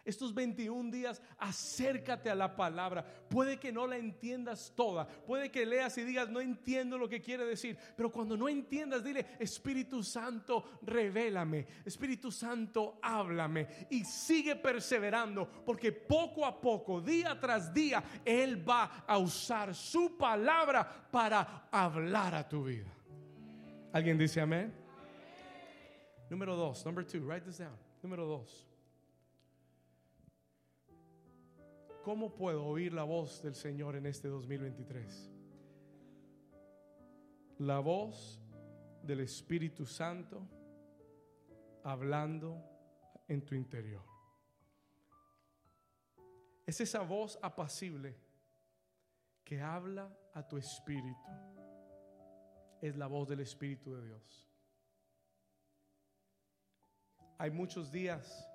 [0.05, 3.05] Estos 21 días, acércate a la palabra.
[3.29, 5.07] Puede que no la entiendas toda.
[5.07, 7.77] Puede que leas y digas, no entiendo lo que quiere decir.
[7.97, 11.67] Pero cuando no entiendas, dile, Espíritu Santo, revélame.
[11.85, 13.87] Espíritu Santo, háblame.
[13.91, 20.17] Y sigue perseverando, porque poco a poco, día tras día, Él va a usar su
[20.17, 22.91] palabra para hablar a tu vida.
[23.93, 24.73] ¿Alguien dice amén?
[26.31, 27.77] Número dos, number two, write this down.
[28.03, 28.70] Número dos.
[32.03, 35.31] ¿Cómo puedo oír la voz del Señor en este 2023?
[37.59, 38.41] La voz
[39.03, 40.49] del Espíritu Santo
[41.85, 42.63] hablando
[43.29, 44.03] en tu interior.
[46.67, 48.17] Es esa voz apacible
[49.45, 51.31] que habla a tu espíritu.
[52.81, 54.49] Es la voz del Espíritu de Dios.
[57.37, 58.50] Hay muchos días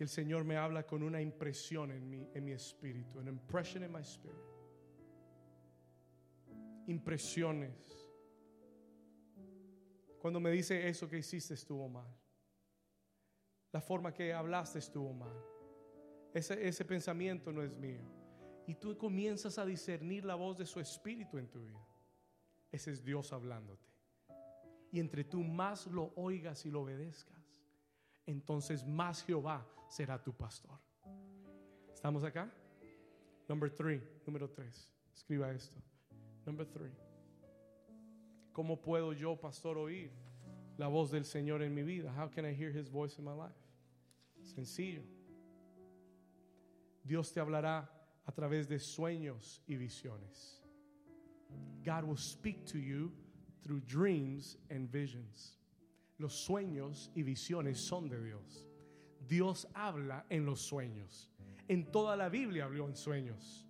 [0.00, 3.84] que el Señor me habla con una impresión en mi, en mi espíritu, an impression
[3.84, 4.40] in my spirit.
[6.86, 8.08] Impresiones.
[10.18, 12.08] Cuando me dice eso que hiciste estuvo mal.
[13.72, 15.36] La forma que hablaste estuvo mal.
[16.32, 18.00] Ese, ese pensamiento no es mío.
[18.66, 21.86] Y tú comienzas a discernir la voz de su espíritu en tu vida.
[22.72, 23.86] Ese es Dios hablándote.
[24.92, 27.39] Y entre tú más lo oigas y lo obedezcas,
[28.30, 30.78] entonces más Jehová será tu pastor.
[31.92, 32.50] ¿Estamos acá?
[33.48, 34.92] Number three, número tres.
[35.14, 35.76] Escriba esto.
[36.46, 36.92] Number three.
[38.52, 40.10] ¿Cómo puedo yo, pastor, oír
[40.78, 42.12] la voz del Señor en mi vida?
[42.16, 43.54] How can I hear His voice in my life?
[44.42, 45.02] Sencillo.
[47.04, 47.88] Dios te hablará
[48.26, 50.60] a través de sueños y visiones.
[51.84, 53.12] God will speak to you
[53.62, 55.59] through dreams and visions.
[56.20, 58.68] Los sueños y visiones son de Dios.
[59.26, 61.30] Dios habla en los sueños.
[61.66, 63.66] En toda la Biblia habló en sueños.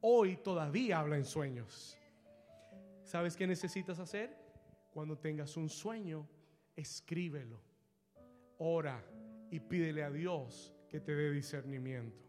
[0.00, 1.98] Hoy todavía habla en sueños.
[3.02, 4.38] ¿Sabes qué necesitas hacer?
[4.92, 6.28] Cuando tengas un sueño,
[6.76, 7.60] escríbelo.
[8.58, 9.04] Ora
[9.50, 12.22] y pídele a Dios que te dé discernimiento.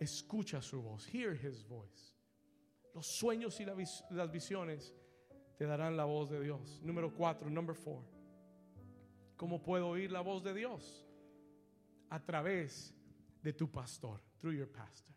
[0.00, 1.06] Escucha su voz.
[1.12, 2.14] Hear his voice.
[2.94, 4.94] Los sueños y las visiones
[5.58, 6.80] te darán la voz de Dios.
[6.82, 8.16] Número cuatro, number four.
[9.38, 11.06] ¿Cómo puedo oír la voz de Dios?
[12.10, 12.92] A través
[13.40, 15.14] de tu pastor, through your pastor.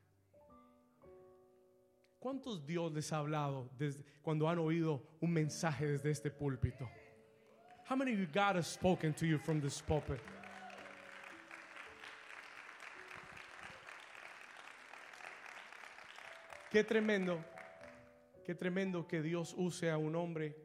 [2.19, 6.87] ¿Cuántos Dios les ha hablado desde cuando han oído un mensaje desde este púlpito?
[7.89, 10.21] How many of you God has spoken to you from this pulpit?
[16.69, 17.43] Qué tremendo,
[18.45, 20.55] qué tremendo que Dios use a un hombre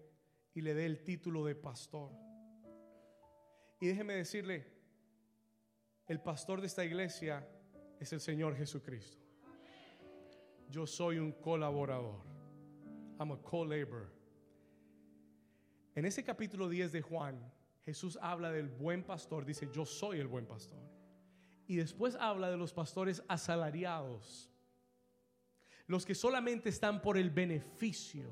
[0.55, 2.26] y le dé el título de pastor.
[3.87, 4.67] Déjeme decirle,
[6.09, 7.49] el pastor de esta iglesia
[8.01, 9.25] es el Señor Jesucristo.
[10.69, 12.21] Yo soy un colaborador.
[13.21, 14.09] I'm a co-laborer.
[15.95, 17.41] En ese capítulo 10 de Juan,
[17.85, 20.83] Jesús habla del buen pastor, dice, yo soy el buen pastor.
[21.69, 24.51] Y después habla de los pastores asalariados,
[25.87, 28.29] los que solamente están por el beneficio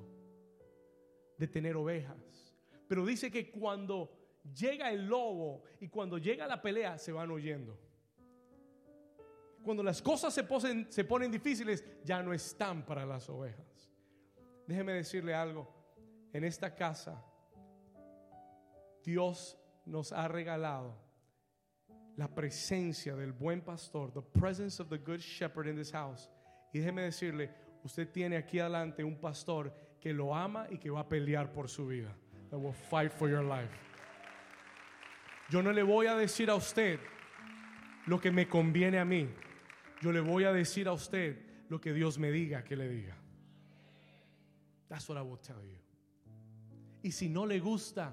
[1.38, 2.56] de tener ovejas.
[2.88, 7.78] Pero dice que cuando llega el lobo y cuando llega la pelea se van oyendo.
[9.62, 10.46] Cuando las cosas se,
[10.90, 13.90] se ponen difíciles, ya no están para las ovejas.
[14.66, 15.72] Déjeme decirle algo.
[16.32, 17.24] En esta casa,
[19.02, 20.96] Dios nos ha regalado
[22.16, 26.28] la presencia del buen pastor, the presence of the good shepherd in this house.
[26.72, 27.50] Y déjeme decirle,
[27.84, 31.68] usted tiene aquí adelante un pastor que lo ama y que va a pelear por
[31.68, 32.14] su vida.
[32.50, 33.93] That will fight for your life.
[35.54, 36.98] Yo no le voy a decir a usted
[38.06, 39.28] lo que me conviene a mí.
[40.02, 41.38] Yo le voy a decir a usted
[41.68, 43.16] lo que Dios me diga que le diga.
[44.88, 45.78] That's what I will tell you.
[47.04, 48.12] Y si no le gusta,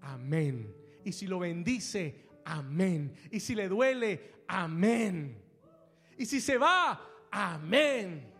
[0.00, 0.74] amén.
[1.04, 3.14] Y si lo bendice, amén.
[3.30, 5.40] Y si le duele, amén.
[6.18, 7.00] Y si se va,
[7.30, 8.32] amén.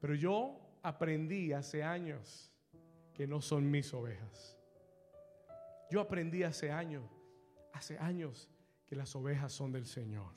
[0.00, 2.50] Pero yo aprendí hace años
[3.12, 4.53] que no son mis ovejas.
[5.90, 7.04] Yo aprendí hace años,
[7.72, 8.48] hace años,
[8.86, 10.32] que las ovejas son del Señor.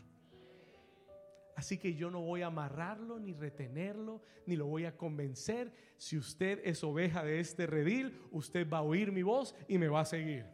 [1.56, 5.74] Así que yo no voy a amarrarlo, ni retenerlo, ni lo voy a convencer.
[5.98, 9.88] Si usted es oveja de este redil, usted va a oír mi voz y me
[9.88, 10.46] va a seguir.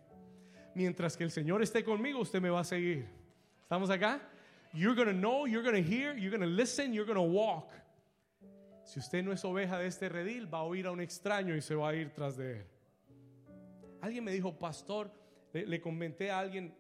[0.74, 3.06] Mientras que el Señor esté conmigo, usted me va a seguir.
[3.62, 4.22] ¿Estamos acá?
[4.74, 7.38] You're going to know, you're going to hear, you're going to listen, you're going to
[7.38, 7.70] walk.
[8.86, 11.62] Si usted no es oveja de este redil, va a oír a un extraño y
[11.62, 12.66] se va a ir tras de él.
[14.04, 15.10] Alguien me dijo, pastor,
[15.54, 16.76] le, comenté a alguien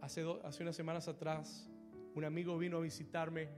[0.00, 1.70] hace, hace unas semanas atrás,
[2.14, 3.50] un amigo vino a visitarme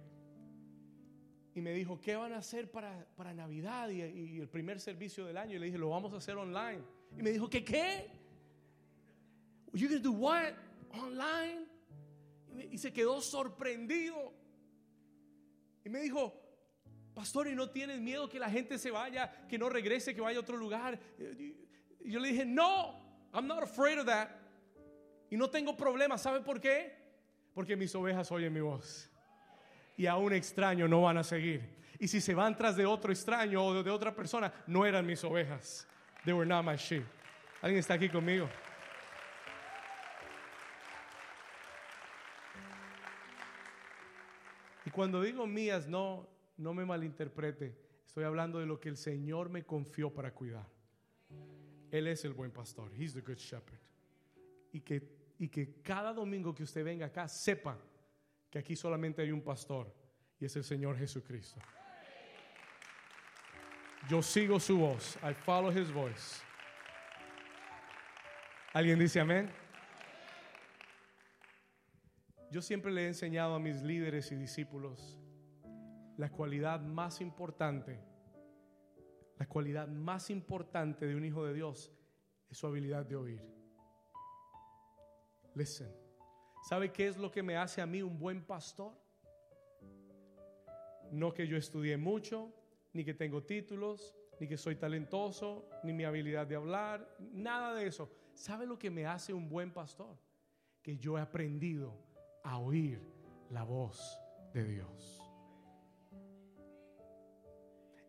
[1.54, 5.36] y me dijo, ¿qué van a hacer para, para Navidad y, el primer servicio del
[5.36, 5.54] año?
[5.54, 6.82] Y le dije, lo vamos a hacer online.
[7.16, 8.10] Y me dijo, ¿qué qué?
[9.72, 10.54] You gonna do what?
[10.90, 11.68] Online?
[12.58, 14.34] Y, y se quedó sorprendido.
[15.84, 16.34] Y me dijo,
[17.14, 20.38] pastor, ¿y no tienes miedo que la gente se vaya, que no regrese, que vaya
[20.38, 20.98] a otro lugar?
[22.04, 22.94] Y yo le dije, no,
[23.32, 24.28] I'm not afraid of that.
[25.30, 26.18] Y no tengo problema.
[26.18, 26.94] ¿Sabe por qué?
[27.54, 29.10] Porque mis ovejas oyen mi voz.
[29.96, 31.62] Y a un extraño no van a seguir.
[31.98, 35.24] Y si se van tras de otro extraño o de otra persona, no eran mis
[35.24, 35.88] ovejas.
[36.24, 37.04] They were not my sheep.
[37.62, 38.48] ¿Alguien está aquí conmigo?
[44.84, 46.28] Y cuando digo mías, no,
[46.58, 47.74] no me malinterprete.
[48.06, 50.73] Estoy hablando de lo que el Señor me confió para cuidar.
[51.94, 52.90] Él es el buen pastor.
[52.92, 53.78] He's the good shepherd.
[54.72, 55.00] Y que,
[55.38, 57.78] y que cada domingo que usted venga acá sepa
[58.50, 59.94] que aquí solamente hay un pastor
[60.40, 61.60] y es el Señor Jesucristo.
[64.10, 65.16] Yo sigo su voz.
[65.22, 66.42] I follow his voice.
[68.72, 69.48] ¿Alguien dice amén?
[72.50, 75.16] Yo siempre le he enseñado a mis líderes y discípulos
[76.16, 78.00] la cualidad más importante,
[79.38, 81.92] la cualidad más importante de un hijo de Dios
[82.48, 83.42] es su habilidad de oír.
[85.54, 86.04] Listen.
[86.64, 88.92] ¿Sabe qué es lo que me hace a mí un buen pastor?
[91.12, 92.52] No que yo estudié mucho,
[92.94, 97.86] ni que tengo títulos, ni que soy talentoso, ni mi habilidad de hablar, nada de
[97.86, 98.10] eso.
[98.32, 100.16] ¿Sabe lo que me hace un buen pastor?
[100.82, 101.94] Que yo he aprendido
[102.42, 103.00] a oír
[103.50, 104.18] la voz
[104.52, 105.23] de Dios.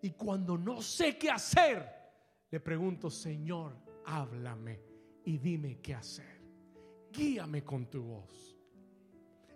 [0.05, 1.83] Y cuando no sé qué hacer,
[2.51, 3.75] le pregunto, Señor,
[4.05, 4.79] háblame
[5.23, 6.43] y dime qué hacer.
[7.11, 8.55] Guíame con tu voz.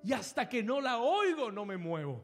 [0.03, 2.23] Y hasta que no la oigo, no me muevo.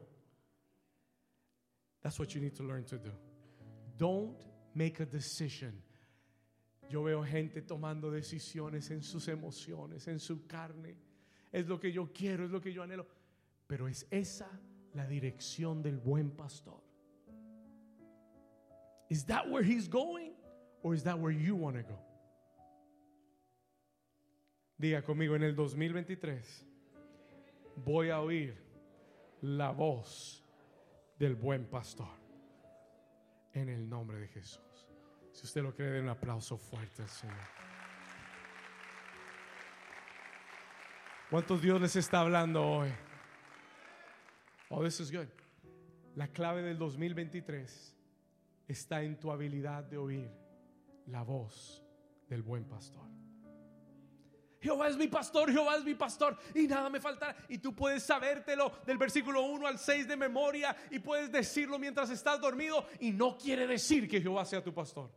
[2.00, 3.12] That's what you need to learn to do.
[3.96, 4.42] Don't
[4.74, 5.80] make a decision.
[6.90, 10.96] Yo veo gente tomando decisiones en sus emociones, en su carne.
[11.52, 13.06] Es lo que yo quiero, es lo que yo anhelo.
[13.68, 14.50] Pero es esa
[14.94, 16.85] la dirección del buen pastor.
[19.08, 20.32] Is that where he's going
[20.82, 21.98] or is that where you want to go?
[24.80, 26.64] Diga conmigo en el 2023
[27.84, 28.54] voy a oír
[29.42, 30.42] la voz
[31.18, 32.08] del buen pastor.
[33.54, 34.86] En el nombre de Jesús.
[35.32, 37.36] Si usted lo cree, den un aplauso fuerte al Señor.
[41.30, 42.92] ¿Cuántos Dios les está hablando hoy?
[44.68, 45.28] Oh, this is good.
[46.16, 47.95] La clave del 2023
[48.66, 50.30] está en tu habilidad de oír
[51.06, 51.82] la voz
[52.28, 53.06] del buen pastor.
[54.60, 57.36] Jehová es mi pastor, Jehová es mi pastor y nada me faltará.
[57.48, 62.10] Y tú puedes sabértelo del versículo 1 al 6 de memoria y puedes decirlo mientras
[62.10, 65.10] estás dormido y no quiere decir que Jehová sea tu pastor.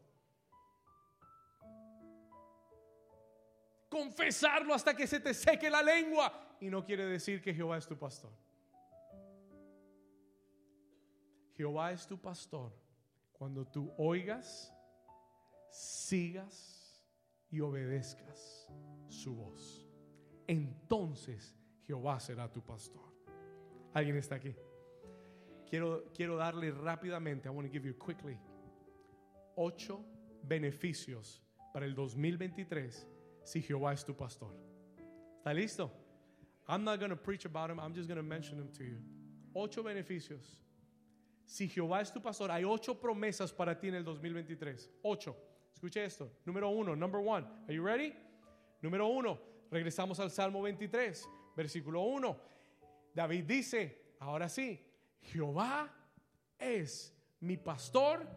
[3.89, 7.87] Confesarlo hasta que se te seque la lengua y no quiere decir que Jehová es
[7.87, 8.31] tu pastor.
[11.55, 12.71] Jehová es tu pastor
[13.39, 14.75] cuando tú oigas,
[15.71, 17.01] sigas
[17.49, 18.67] y obedezcas
[19.07, 19.87] su voz.
[20.45, 23.01] Entonces Jehová será tu pastor.
[23.93, 24.53] ¿Alguien está aquí?
[25.69, 28.37] Quiero, quiero darle rápidamente, I want to give you quickly,
[29.55, 30.03] ocho
[30.43, 33.07] beneficios para el 2023
[33.43, 34.53] si Jehová es tu pastor.
[35.37, 35.89] ¿Está listo?
[36.67, 38.97] I'm not going to preach about them, I'm just going to mention them to you.
[39.55, 40.59] Ocho beneficios.
[41.49, 44.91] Si Jehová es tu pastor, hay ocho promesas para ti en el 2023.
[45.01, 45.35] Ocho.
[45.73, 46.31] Escuche esto.
[46.45, 47.43] Número uno, number one.
[47.65, 48.13] Are you ready?
[48.83, 49.39] Número uno,
[49.71, 51.27] regresamos al Salmo 23,
[51.57, 52.39] versículo 1.
[53.15, 54.79] David dice, ahora sí,
[55.23, 55.91] Jehová
[56.59, 58.27] es mi pastor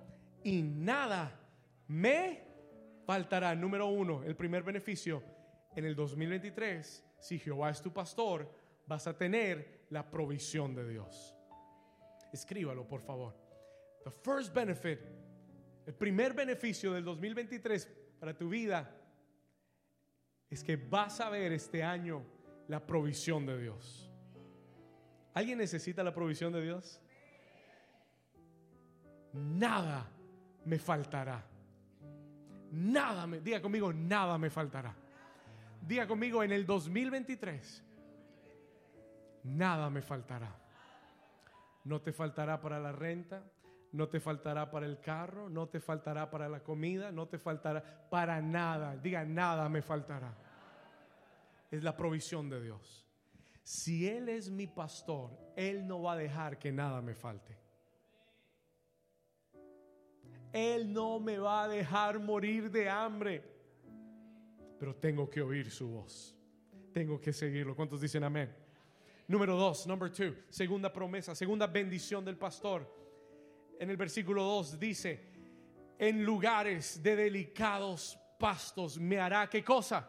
[0.43, 1.39] y nada
[1.89, 2.43] me
[3.05, 3.55] faltará.
[3.55, 5.23] Número uno, el primer beneficio
[5.77, 8.51] en el 2023, si Jehová es tu pastor,
[8.87, 11.37] vas a tener la provisión de Dios.
[12.33, 13.35] Escríbalo, por favor.
[14.05, 15.01] The first benefit,
[15.87, 18.91] el primer beneficio del 2023 para tu vida
[20.51, 22.25] es que vas a ver este año
[22.69, 24.11] la provisión de Dios.
[25.35, 27.01] ¿Alguien necesita la provisión de Dios?
[29.33, 30.11] Nada
[30.65, 31.45] me faltará.
[32.71, 34.95] Nada me, diga conmigo, nada me faltará.
[35.81, 37.83] Diga conmigo, en el 2023,
[39.45, 40.62] nada me faltará.
[41.85, 43.43] No te faltará para la renta,
[43.93, 48.09] no te faltará para el carro, no te faltará para la comida, no te faltará
[48.09, 48.97] para nada.
[48.97, 50.35] Diga, nada me faltará.
[51.71, 53.07] Es la provisión de Dios.
[53.63, 57.57] Si Él es mi pastor, Él no va a dejar que nada me falte.
[60.53, 63.43] Él no me va a dejar morir de hambre.
[64.79, 66.37] Pero tengo que oír su voz.
[66.93, 67.75] Tengo que seguirlo.
[67.75, 68.62] ¿Cuántos dicen amén?
[69.33, 72.87] Número dos, number two, segunda promesa, segunda bendición del pastor.
[73.81, 75.21] En el versículo 2 dice,
[75.99, 80.07] en lugares de delicados pastos me hará qué cosa?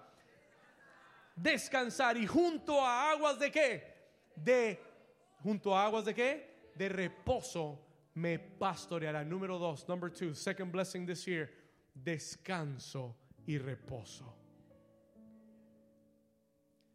[1.38, 3.84] Descansar y junto a aguas de qué?
[4.36, 4.78] De
[5.42, 6.72] junto a aguas de qué?
[6.76, 7.80] De reposo
[8.16, 9.24] me pastoreará.
[9.24, 11.50] Número dos, number two, second blessing this year,
[11.94, 13.16] descanso
[13.48, 14.36] y reposo.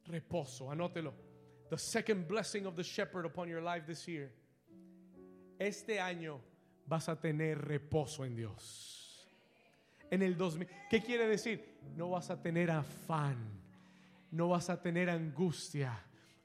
[0.05, 1.28] Reposo, anótelo.
[1.71, 4.31] The second blessing of the shepherd upon your life this year.
[5.59, 6.41] Este año
[6.87, 9.27] vas a tener reposo en Dios.
[10.11, 11.63] En el 2000, ¿qué quiere decir?
[11.97, 13.37] No vas a tener afán,
[14.31, 15.93] no vas a tener angustia,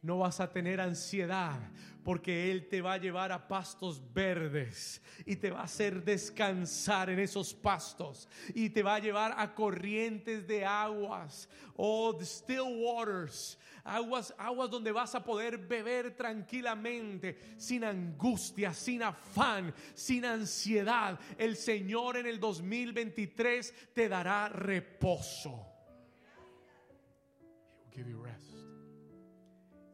[0.04, 1.60] no vas a tener ansiedad,
[2.04, 7.10] porque Él te va a llevar a pastos verdes y te va a hacer descansar
[7.10, 12.84] en esos pastos y te va a llevar a corrientes de aguas, o oh, still
[12.84, 21.18] waters, aguas, aguas donde vas a poder beber tranquilamente, sin angustia, sin afán, sin ansiedad.
[21.38, 25.70] El Señor en el 2023 te dará reposo.
[27.96, 28.53] He will give you rest.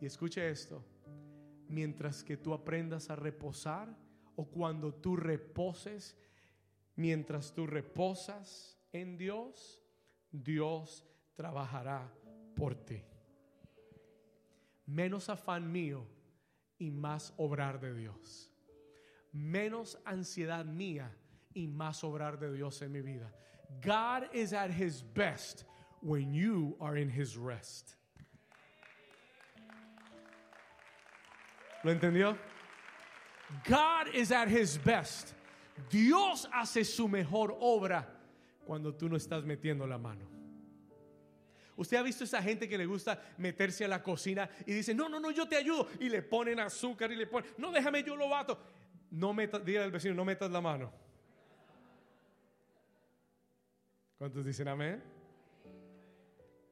[0.02, 0.84] Y escuche esto,
[1.68, 3.96] mientras que tú aprendas a reposar
[4.36, 6.18] o cuando tú reposes,
[6.96, 9.82] mientras tú reposas en Dios,
[10.32, 12.12] Dios trabajará
[12.56, 13.02] por ti.
[14.86, 16.06] Menos afán mío
[16.78, 18.52] y más obrar de Dios.
[19.32, 21.16] Menos ansiedad mía
[21.54, 23.32] y más obrar de Dios en mi vida.
[23.82, 25.66] God is at his best
[26.02, 27.99] when you are in his rest.
[31.84, 32.38] ¿Lo entendió?
[33.68, 35.34] God is at his best.
[35.90, 38.08] Dios hace su mejor obra
[38.66, 40.26] cuando tú no estás metiendo la mano.
[41.78, 45.08] Usted ha visto esa gente que le gusta meterse a la cocina y dice, no,
[45.08, 45.88] no, no, yo te ayudo.
[46.00, 48.60] Y le ponen azúcar y le ponen, no, déjame, yo lo bato.
[49.12, 50.92] No metas, dígale al vecino, no metas la mano.
[54.18, 55.02] ¿Cuántos dicen amén?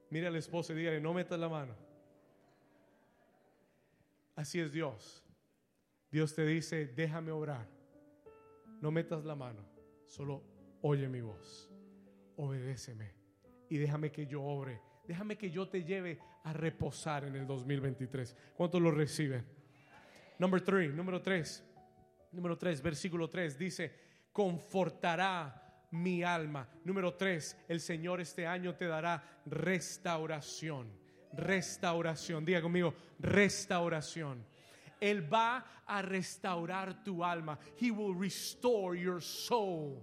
[0.09, 1.86] Mira al esposo y dígale, no metas la mano.
[4.37, 5.23] Así es Dios.
[6.11, 7.67] Dios te dice, déjame orar.
[8.79, 9.67] No metas la mano,
[10.05, 10.43] solo
[10.83, 11.69] oye mi voz.
[12.35, 13.15] Obedéceme
[13.67, 14.79] y déjame que yo obre.
[15.07, 18.37] Déjame que yo te lleve a reposar en el 2023.
[18.55, 19.43] ¿Cuántos lo reciben?
[20.37, 21.63] Number three, número tres.
[22.31, 23.91] Número tres, versículo tres dice,
[24.31, 26.69] confortará mi alma.
[26.83, 32.45] Número tres, el Señor este año te dará restauración restauración.
[32.45, 34.45] Diga conmigo, restauración.
[34.99, 37.57] Él va a restaurar tu alma.
[37.79, 40.01] He will restore your soul.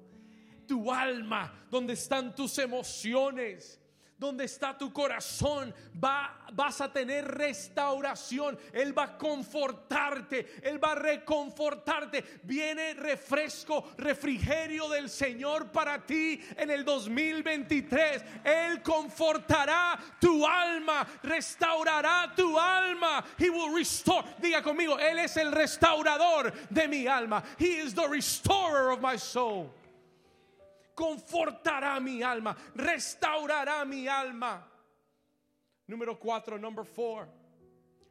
[0.66, 3.80] Tu alma, donde están tus emociones
[4.24, 8.58] donde está tu corazón, va, vas a tener restauración.
[8.72, 12.24] Él va a confortarte, Él va a reconfortarte.
[12.42, 18.24] Viene refresco, refrigerio del Señor para ti en el 2023.
[18.44, 23.24] Él confortará tu alma, restaurará tu alma.
[23.38, 24.24] He will restore.
[24.40, 27.42] Diga conmigo, Él es el restaurador de mi alma.
[27.58, 29.70] He is the restorer of my soul
[30.95, 34.66] confortará mi alma, restaurará mi alma.
[35.86, 37.28] Número cuatro, number four,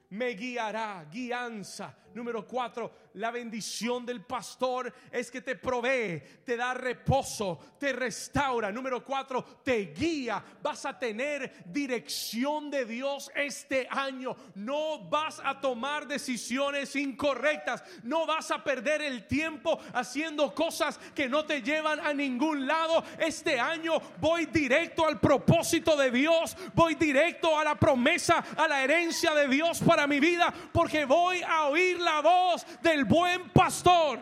[0.10, 1.96] me guiará, guianza.
[2.14, 8.72] Número cuatro, la bendición del pastor es que te provee, te da reposo, te restaura.
[8.72, 10.44] Número cuatro, te guía.
[10.62, 14.36] Vas a tener dirección de Dios este año.
[14.56, 17.84] No vas a tomar decisiones incorrectas.
[18.04, 23.04] No vas a perder el tiempo haciendo cosas que no te llevan a ningún lado.
[23.20, 26.58] Este año voy directo al propósito de Dios.
[26.74, 30.52] Voy directo a la promesa, a la herencia de Dios para mi vida.
[30.72, 34.20] Porque voy a oír la voz del buen pastor.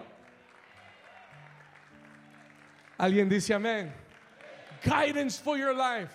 [2.98, 3.92] Alguien dice amén.
[4.84, 6.12] Guidance for your life.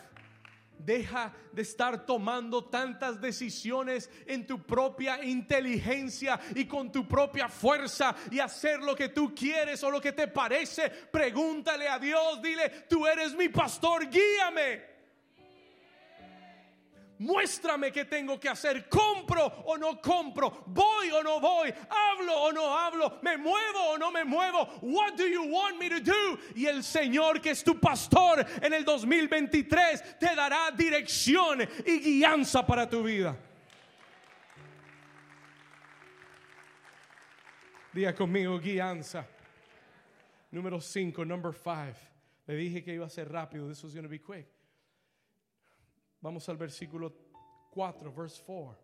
[0.79, 8.15] Deja de estar tomando tantas decisiones en tu propia inteligencia y con tu propia fuerza
[8.31, 10.91] y hacer lo que tú quieres o lo que te parece.
[10.91, 14.96] Pregúntale a Dios, dile, tú eres mi pastor, guíame.
[17.19, 18.89] Muéstrame qué tengo que hacer.
[18.89, 20.65] Compro o no compro.
[20.67, 21.73] Voy o no voy.
[21.89, 23.19] Hablo o no hablo.
[23.23, 24.69] Me muevo o no me muevo.
[24.83, 26.39] What do you want me to do?
[26.55, 32.67] Y el Señor que es tu pastor en el 2023 te dará dirección y guianza
[32.67, 33.37] para tu vida.
[37.95, 39.27] Diga conmigo guianza.
[40.51, 41.99] Número 5, number 5.
[42.47, 43.69] Le dije que iba a ser rápido.
[43.69, 44.56] This was going to be quick.
[46.21, 47.13] Vamos al versículo
[47.71, 48.83] 4, verse 4.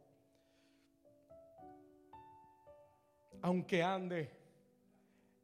[3.42, 4.30] Aunque ande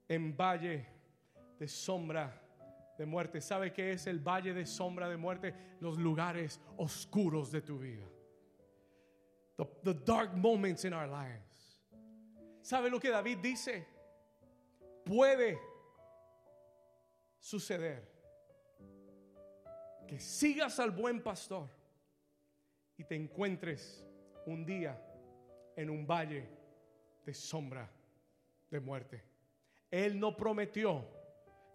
[0.08, 0.86] en valle
[1.58, 2.40] de sombra
[2.96, 3.40] de muerte.
[3.40, 5.54] ¿Sabe qué es el valle de sombra de muerte?
[5.80, 8.06] Los lugares oscuros de tu vida.
[9.56, 11.80] The, the dark moments in our lives.
[12.62, 13.86] ¿Sabe lo que David dice?
[15.04, 15.58] Puede
[17.40, 18.02] suceder
[20.06, 21.77] que sigas al buen pastor
[22.98, 24.04] y te encuentres
[24.44, 25.00] un día
[25.76, 26.48] en un valle
[27.24, 27.88] de sombra
[28.70, 29.22] de muerte.
[29.90, 31.06] Él no prometió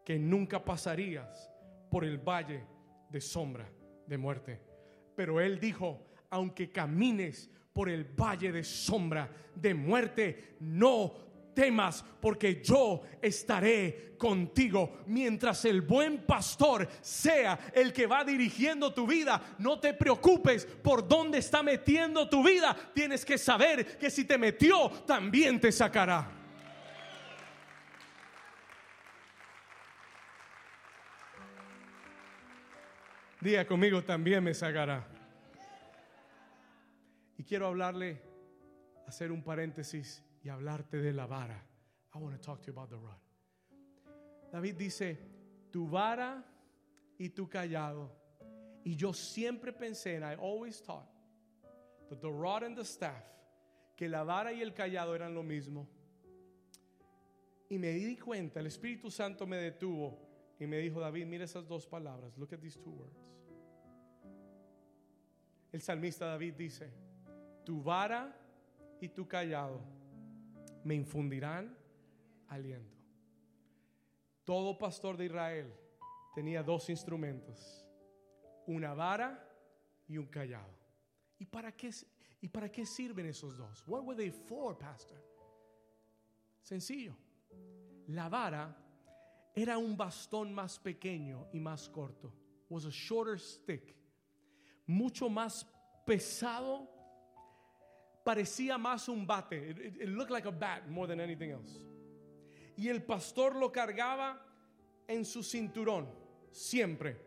[0.05, 1.49] que nunca pasarías
[1.89, 2.63] por el valle
[3.09, 3.67] de sombra
[4.05, 4.59] de muerte.
[5.15, 11.13] Pero Él dijo, aunque camines por el valle de sombra de muerte, no
[11.53, 15.03] temas porque yo estaré contigo.
[15.07, 21.07] Mientras el buen pastor sea el que va dirigiendo tu vida, no te preocupes por
[21.07, 22.75] dónde está metiendo tu vida.
[22.93, 26.31] Tienes que saber que si te metió, también te sacará.
[33.41, 35.05] Diga conmigo, también me sacará.
[37.37, 38.21] Y quiero hablarle,
[39.05, 41.63] hacer un paréntesis y hablarte de la vara.
[42.13, 43.19] I want to talk to you about the rod.
[44.51, 45.17] David dice,
[45.71, 46.43] tu vara
[47.17, 48.11] y tu callado.
[48.83, 51.07] Y yo siempre pensé, and I always thought,
[52.09, 53.23] that the rod and the staff,
[53.95, 55.87] que la vara y el callado eran lo mismo.
[57.69, 60.19] Y me di cuenta, el Espíritu Santo me detuvo
[60.59, 62.37] y me dijo, David, mira esas dos palabras.
[62.37, 63.17] Look at these two words.
[65.71, 66.91] El salmista David dice,
[67.65, 68.31] tu vara
[69.01, 69.81] y tu callado
[70.83, 71.77] me infundirán
[72.47, 72.97] aliento.
[74.43, 75.73] Todo pastor de Israel
[76.35, 77.85] tenía dos instrumentos,
[78.67, 79.49] una vara
[80.07, 80.73] y un callado.
[81.39, 81.91] ¿Y para qué,
[82.41, 83.83] y para qué sirven esos dos?
[83.87, 85.23] What were they for, pastor?
[86.61, 87.15] Sencillo.
[88.07, 88.75] La vara
[89.55, 92.33] era un bastón más pequeño y más corto.
[92.69, 93.95] Was a shorter stick
[94.85, 95.65] mucho más
[96.05, 96.89] pesado.
[98.23, 99.75] Parecía más un bate.
[99.99, 101.79] It, looked like a bat more than anything else.
[102.77, 104.39] Y el pastor lo cargaba
[105.07, 106.07] en su cinturón,
[106.51, 107.17] siempre.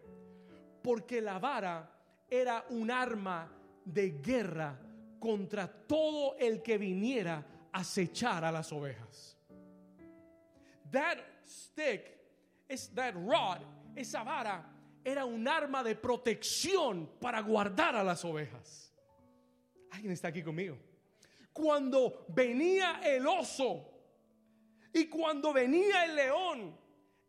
[0.82, 1.90] Porque la vara
[2.30, 3.48] era un arma
[3.84, 4.78] de guerra
[5.20, 9.36] contra todo el que viniera a acechar a las ovejas.
[10.90, 12.02] That stick,
[12.68, 13.60] is that rod,
[13.94, 14.64] esa vara
[15.04, 18.92] era un arma de protección para guardar a las ovejas.
[19.92, 20.76] ¿Alguien está aquí conmigo?
[21.56, 23.90] Cuando venía el oso
[24.92, 26.78] y cuando venía el león,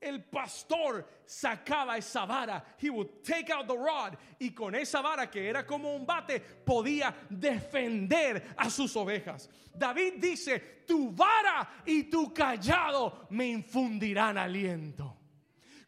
[0.02, 2.76] el pastor sacaba esa vara.
[2.78, 6.42] He would take out the rod y con esa vara que era como un bate
[6.42, 9.50] podía defender a sus ovejas.
[9.74, 15.17] David dice, tu vara y tu callado me infundirán aliento.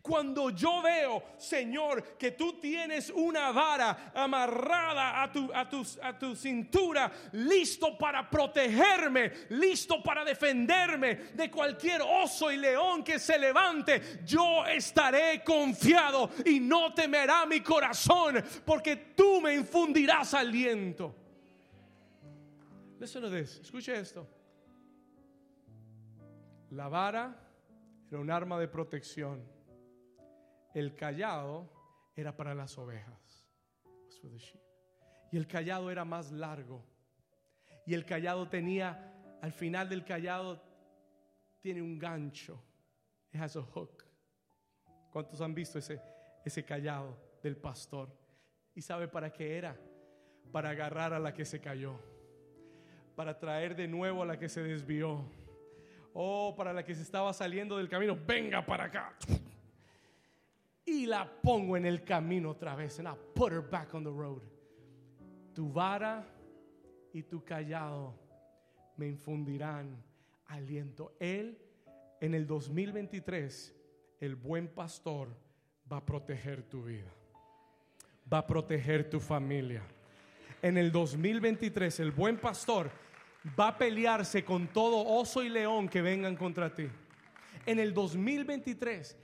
[0.02, 6.18] Cuando yo veo, Señor, que tú tienes una vara amarrada a tu, a, tu, a
[6.18, 13.38] tu cintura, listo para protegerme, listo para defenderme de cualquier oso y león que se
[13.38, 21.14] levante, yo estaré confiado y no temerá mi corazón, porque tú me infundirás aliento.
[23.00, 23.60] Listen to this.
[23.60, 24.26] Escuche esto.
[26.72, 27.36] La vara
[28.10, 29.59] era un arma de protección
[30.74, 31.70] el callado
[32.16, 33.46] era para las ovejas.
[35.32, 36.84] Y el callado era más largo.
[37.86, 40.62] Y el callado tenía, al final del callado,
[41.62, 42.62] tiene un gancho.
[43.32, 44.04] It has a hook.
[45.12, 46.02] ¿Cuántos han visto ese,
[46.46, 48.16] ese callado del pastor?
[48.76, 49.76] ¿Y sabe para qué era?
[50.52, 52.00] Para agarrar a la que se cayó.
[53.16, 55.26] Para traer de nuevo a la que se desvió.
[56.14, 58.18] Oh, para la que se estaba saliendo del camino.
[58.26, 59.16] Venga para acá
[60.90, 63.00] y la pongo en el camino otra vez.
[63.00, 64.42] And I put her back on the road.
[65.54, 66.26] Tu vara
[67.14, 68.14] y tu callado
[68.98, 70.04] me infundirán
[70.48, 71.16] aliento.
[71.20, 71.58] Él
[72.22, 73.76] en el 2023,
[74.20, 75.30] el buen pastor
[75.92, 77.12] va a proteger tu vida.
[78.32, 79.82] Va a proteger tu familia.
[80.62, 82.92] En el 2023, el buen pastor
[83.58, 86.88] va a pelearse con todo oso y león que vengan contra ti.
[87.66, 89.18] En el 2023,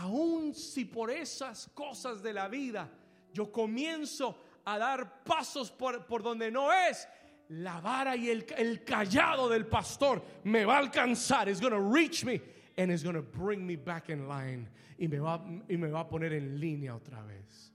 [0.00, 2.88] aun si por esas cosas de la vida
[3.32, 7.06] yo comienzo a dar pasos por, por donde no es,
[7.48, 11.48] la vara y el, el, callado del pastor me va a alcanzar.
[11.48, 12.40] It's going to reach me
[12.78, 14.68] and it's going to bring me back in line.
[14.98, 17.72] Y me, va, y me va a poner en línea otra vez.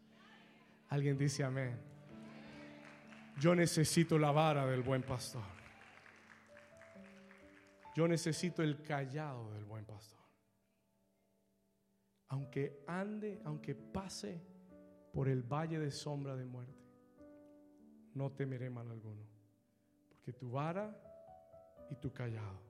[0.90, 1.78] Alguien dice amén.
[3.40, 5.44] Yo necesito la vara del buen pastor.
[7.96, 10.19] Yo necesito el callado del buen pastor.
[12.30, 14.42] Aunque ande, aunque pase
[15.12, 16.74] por el valle de sombra de muerte,
[18.14, 19.26] no temeré mal alguno,
[20.10, 20.96] porque tu vara
[21.90, 22.62] y tu callado,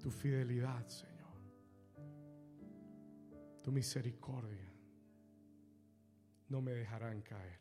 [0.00, 1.36] tu fidelidad, Señor,
[3.62, 4.72] tu misericordia,
[6.48, 7.60] no me dejarán caer.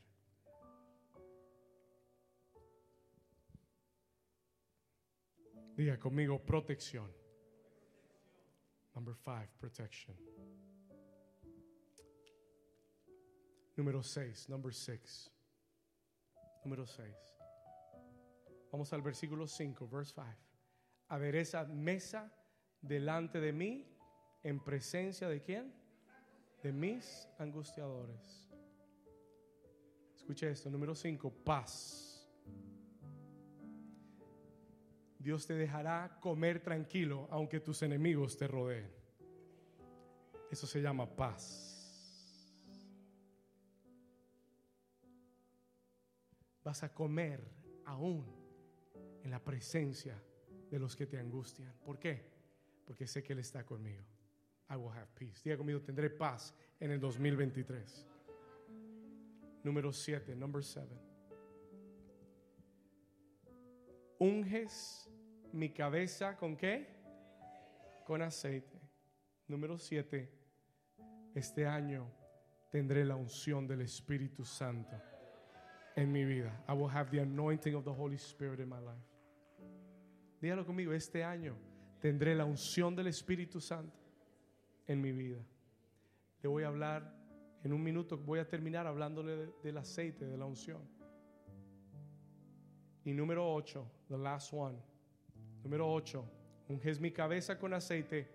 [5.76, 7.25] Diga conmigo protección.
[8.96, 10.16] Number five, protection.
[13.78, 15.30] Número seis, number six.
[16.64, 17.36] Número seis.
[18.72, 20.28] Vamos al versículo 5, verse 5.
[21.08, 22.30] Adereza mesa
[22.82, 23.88] delante de mí
[24.44, 25.74] en presencia de quién?
[26.62, 28.50] De mis angustiadores.
[30.14, 32.15] Escucha esto, número 5, paz.
[35.26, 38.88] Dios te dejará comer tranquilo aunque tus enemigos te rodeen.
[40.52, 42.62] Eso se llama paz.
[46.64, 47.44] Vas a comer
[47.86, 48.24] aún
[49.24, 50.22] en la presencia
[50.70, 51.74] de los que te angustian.
[51.84, 52.32] ¿Por qué?
[52.86, 54.04] Porque sé que Él está conmigo.
[54.70, 55.42] I will have peace.
[55.44, 58.06] Diga conmigo, tendré paz en el 2023.
[59.64, 60.88] Número 7, number 7.
[64.20, 65.10] Unges
[65.56, 66.86] mi cabeza con qué?
[68.06, 68.80] Con aceite.
[69.48, 70.30] Número 7.
[71.34, 72.12] Este año
[72.70, 74.96] tendré la unción del Espíritu Santo
[75.96, 76.64] en mi vida.
[76.68, 79.06] I will have the anointing of the Holy Spirit in my life.
[80.42, 81.56] Dígalo conmigo, este año
[82.00, 83.98] tendré la unción del Espíritu Santo
[84.88, 85.42] en mi vida.
[86.42, 87.12] Le voy a hablar
[87.64, 90.82] en un minuto, voy a terminar hablándole del aceite, de la unción.
[93.06, 94.95] Y número 8, the last one.
[95.66, 96.24] Número 8,
[96.70, 98.30] unges mi cabeza con aceite,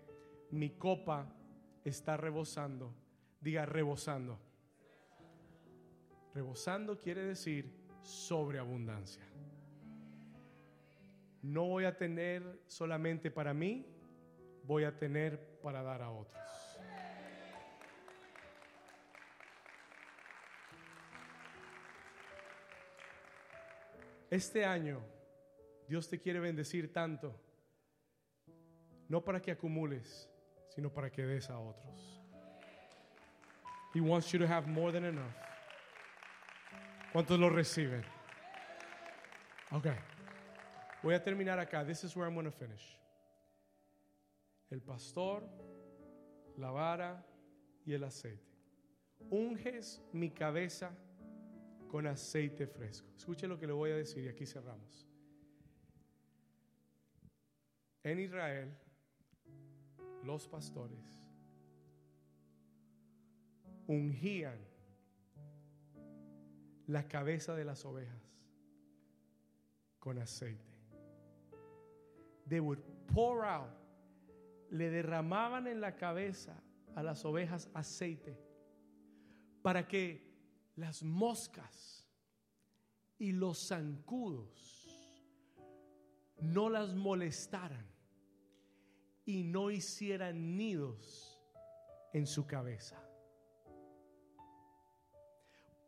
[0.49, 1.33] mi copa
[1.81, 2.93] está rebosando.
[3.39, 4.37] Diga rebosando.
[6.33, 9.23] Rebosando quiere decir sobreabundancia.
[11.41, 13.85] No voy a tener solamente para mí,
[14.65, 16.41] voy a tener para dar a otros.
[24.29, 25.01] Este año
[25.91, 27.37] Dios te quiere bendecir tanto,
[29.09, 30.29] no para que acumules,
[30.69, 32.21] sino para que des a otros.
[33.93, 35.35] He wants you to have more than enough.
[37.11, 38.05] ¿Cuántos lo reciben?
[39.71, 39.87] Ok.
[41.03, 41.85] Voy a terminar acá.
[41.85, 42.97] This is where I'm going to finish.
[44.69, 45.43] El pastor,
[46.55, 47.21] la vara
[47.85, 48.47] y el aceite.
[49.29, 50.89] Unges mi cabeza
[51.89, 53.09] con aceite fresco.
[53.17, 55.10] Escuche lo que le voy a decir y aquí cerramos.
[58.03, 58.75] En Israel,
[60.23, 60.99] los pastores
[63.87, 64.57] ungían
[66.87, 68.21] la cabeza de las ovejas
[69.99, 70.65] con aceite.
[72.47, 72.79] They would
[73.13, 73.77] pour out,
[74.71, 76.55] le derramaban en la cabeza
[76.95, 78.37] a las ovejas aceite
[79.61, 80.21] para que
[80.75, 82.07] las moscas
[83.19, 84.81] y los zancudos
[86.41, 87.90] no las molestaran
[89.25, 91.39] y no hicieran nidos
[92.13, 93.01] en su cabeza.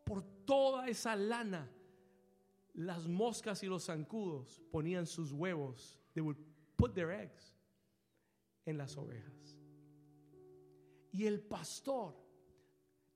[0.04, 1.72] Por toda esa lana,
[2.74, 6.00] las moscas y los zancudos ponían sus huevos.
[6.14, 6.38] They would
[6.76, 7.56] put their eggs
[8.66, 9.58] en las ovejas.
[11.12, 12.16] Y el pastor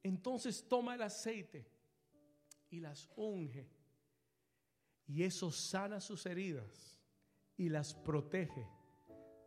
[0.04, 1.68] entonces toma el aceite
[2.70, 3.70] y las unge.
[5.08, 7.00] Y eso sana sus heridas
[7.56, 8.77] y las protege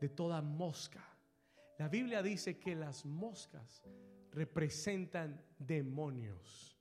[0.01, 1.05] de toda mosca.
[1.79, 3.83] La Biblia dice que las moscas
[4.33, 6.79] representan demonios.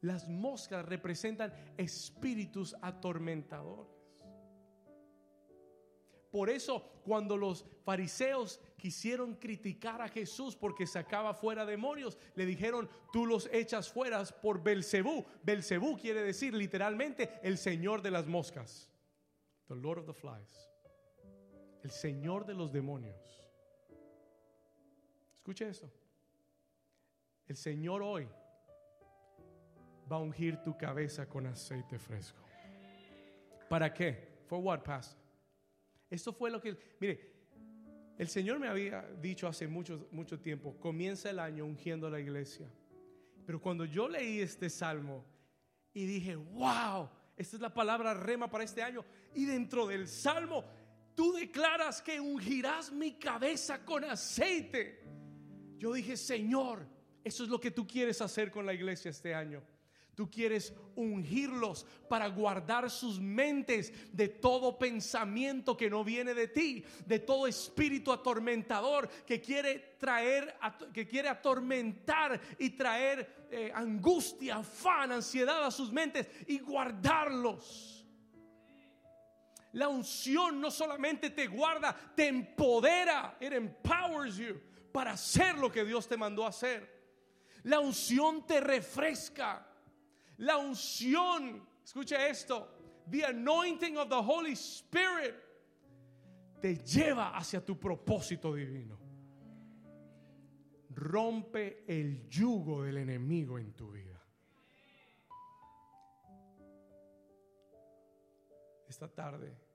[0.00, 3.98] Las moscas representan espíritus atormentadores.
[6.30, 12.88] Por eso, cuando los fariseos quisieron criticar a Jesús porque sacaba fuera demonios, le dijeron,
[13.12, 15.24] tú los echas fuera por Belcebú.
[15.42, 18.90] Belcebú quiere decir literalmente el señor de las moscas.
[19.68, 20.67] The Lord of the Flies.
[21.82, 23.16] El señor de los demonios.
[25.34, 25.90] Escuche esto.
[27.46, 28.28] El Señor hoy
[30.10, 32.42] va a ungir tu cabeza con aceite fresco.
[33.70, 34.42] ¿Para qué?
[34.46, 35.18] For what, pastor?
[36.10, 37.32] Esto fue lo que, mire,
[38.18, 42.70] el Señor me había dicho hace mucho, mucho tiempo, comienza el año ungiendo la iglesia.
[43.46, 45.24] Pero cuando yo leí este salmo
[45.94, 49.04] y dije, wow, esta es la palabra rema para este año,
[49.34, 50.64] y dentro del salmo
[51.18, 55.02] tú declaras que ungirás mi cabeza con aceite.
[55.76, 56.86] Yo dije, Señor,
[57.24, 59.60] eso es lo que tú quieres hacer con la iglesia este año.
[60.14, 66.84] Tú quieres ungirlos para guardar sus mentes de todo pensamiento que no viene de ti,
[67.04, 70.56] de todo espíritu atormentador que quiere traer,
[70.94, 77.97] que quiere atormentar y traer eh, angustia, afán, ansiedad a sus mentes y guardarlos.
[79.78, 84.60] La unción no solamente te guarda, te empodera, it empowers you
[84.92, 86.82] para hacer lo que Dios te mandó a hacer.
[87.62, 89.64] La unción te refresca.
[90.38, 92.68] La unción, escucha esto,
[93.08, 95.36] the anointing of the Holy Spirit
[96.60, 98.98] te lleva hacia tu propósito divino.
[100.90, 104.20] Rompe el yugo del enemigo en tu vida.
[108.88, 109.67] Esta tarde,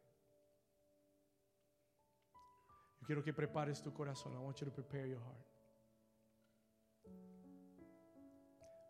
[3.04, 4.34] quiero que prepares tu corazón.
[4.34, 5.46] I want you to prepare your heart.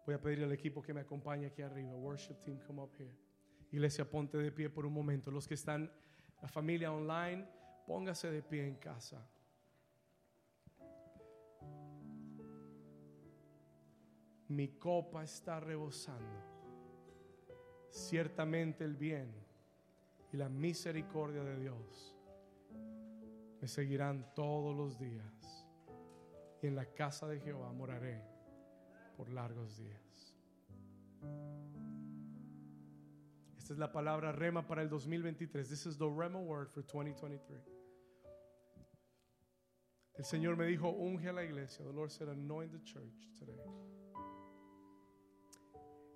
[0.06, 1.96] Voy a pedir al equipo que me acompañe aquí arriba.
[1.96, 3.16] Worship team, come up here.
[3.72, 5.32] Iglesia, ponte de pie por un momento.
[5.32, 5.92] Los que están,
[6.42, 7.48] la familia online,
[7.88, 9.26] póngase de pie en casa.
[14.50, 16.52] Mi copa está rebosando.
[17.90, 19.34] Ciertamente el bien
[20.32, 22.13] y la misericordia de Dios
[23.64, 25.66] me seguirán todos los días.
[26.62, 28.22] Y en la casa de Jehová moraré
[29.16, 30.36] por largos días.
[33.58, 35.70] Esta es la palabra rema para el 2023.
[35.70, 37.58] This is the rema word for 2023.
[40.16, 41.86] El Señor me dijo, unge a la iglesia.
[41.86, 43.56] The Lord said, anoint the church today.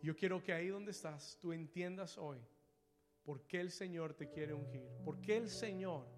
[0.01, 2.39] Yo quiero que ahí donde estás, tú entiendas hoy
[3.23, 4.85] por qué el Señor te quiere ungir.
[5.05, 6.16] Por qué el Señor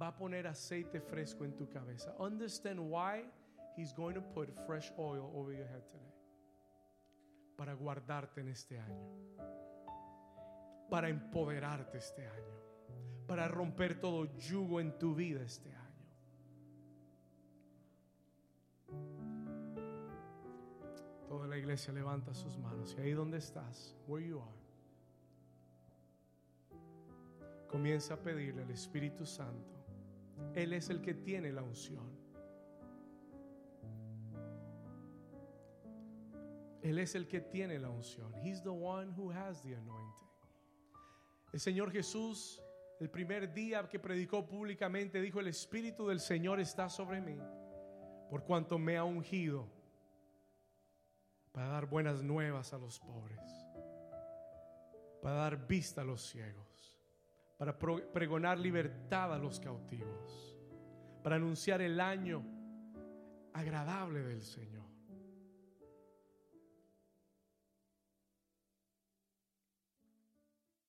[0.00, 2.14] va a poner aceite fresco en tu cabeza.
[2.18, 3.24] Understand why
[3.76, 6.14] He's going to put fresh oil over your head today.
[7.56, 9.08] Para guardarte en este año.
[10.90, 13.26] Para empoderarte este año.
[13.26, 15.80] Para romper todo yugo en tu vida este año.
[21.28, 24.60] Toda la iglesia levanta sus manos y ahí donde estás, where you are,
[27.68, 29.79] comienza a pedirle al Espíritu Santo.
[30.54, 32.20] Él es el que tiene la unción.
[36.82, 38.34] Él es el que tiene la unción.
[38.42, 40.28] He's the one who has the anointing.
[41.52, 42.62] El Señor Jesús,
[43.00, 47.38] el primer día que predicó públicamente, dijo, el Espíritu del Señor está sobre mí,
[48.30, 49.68] por cuanto me ha ungido
[51.52, 53.40] para dar buenas nuevas a los pobres,
[55.20, 56.69] para dar vista a los ciegos,
[57.60, 60.56] para pregonar libertad a los cautivos,
[61.22, 62.42] para anunciar el año
[63.52, 64.89] agradable del Señor.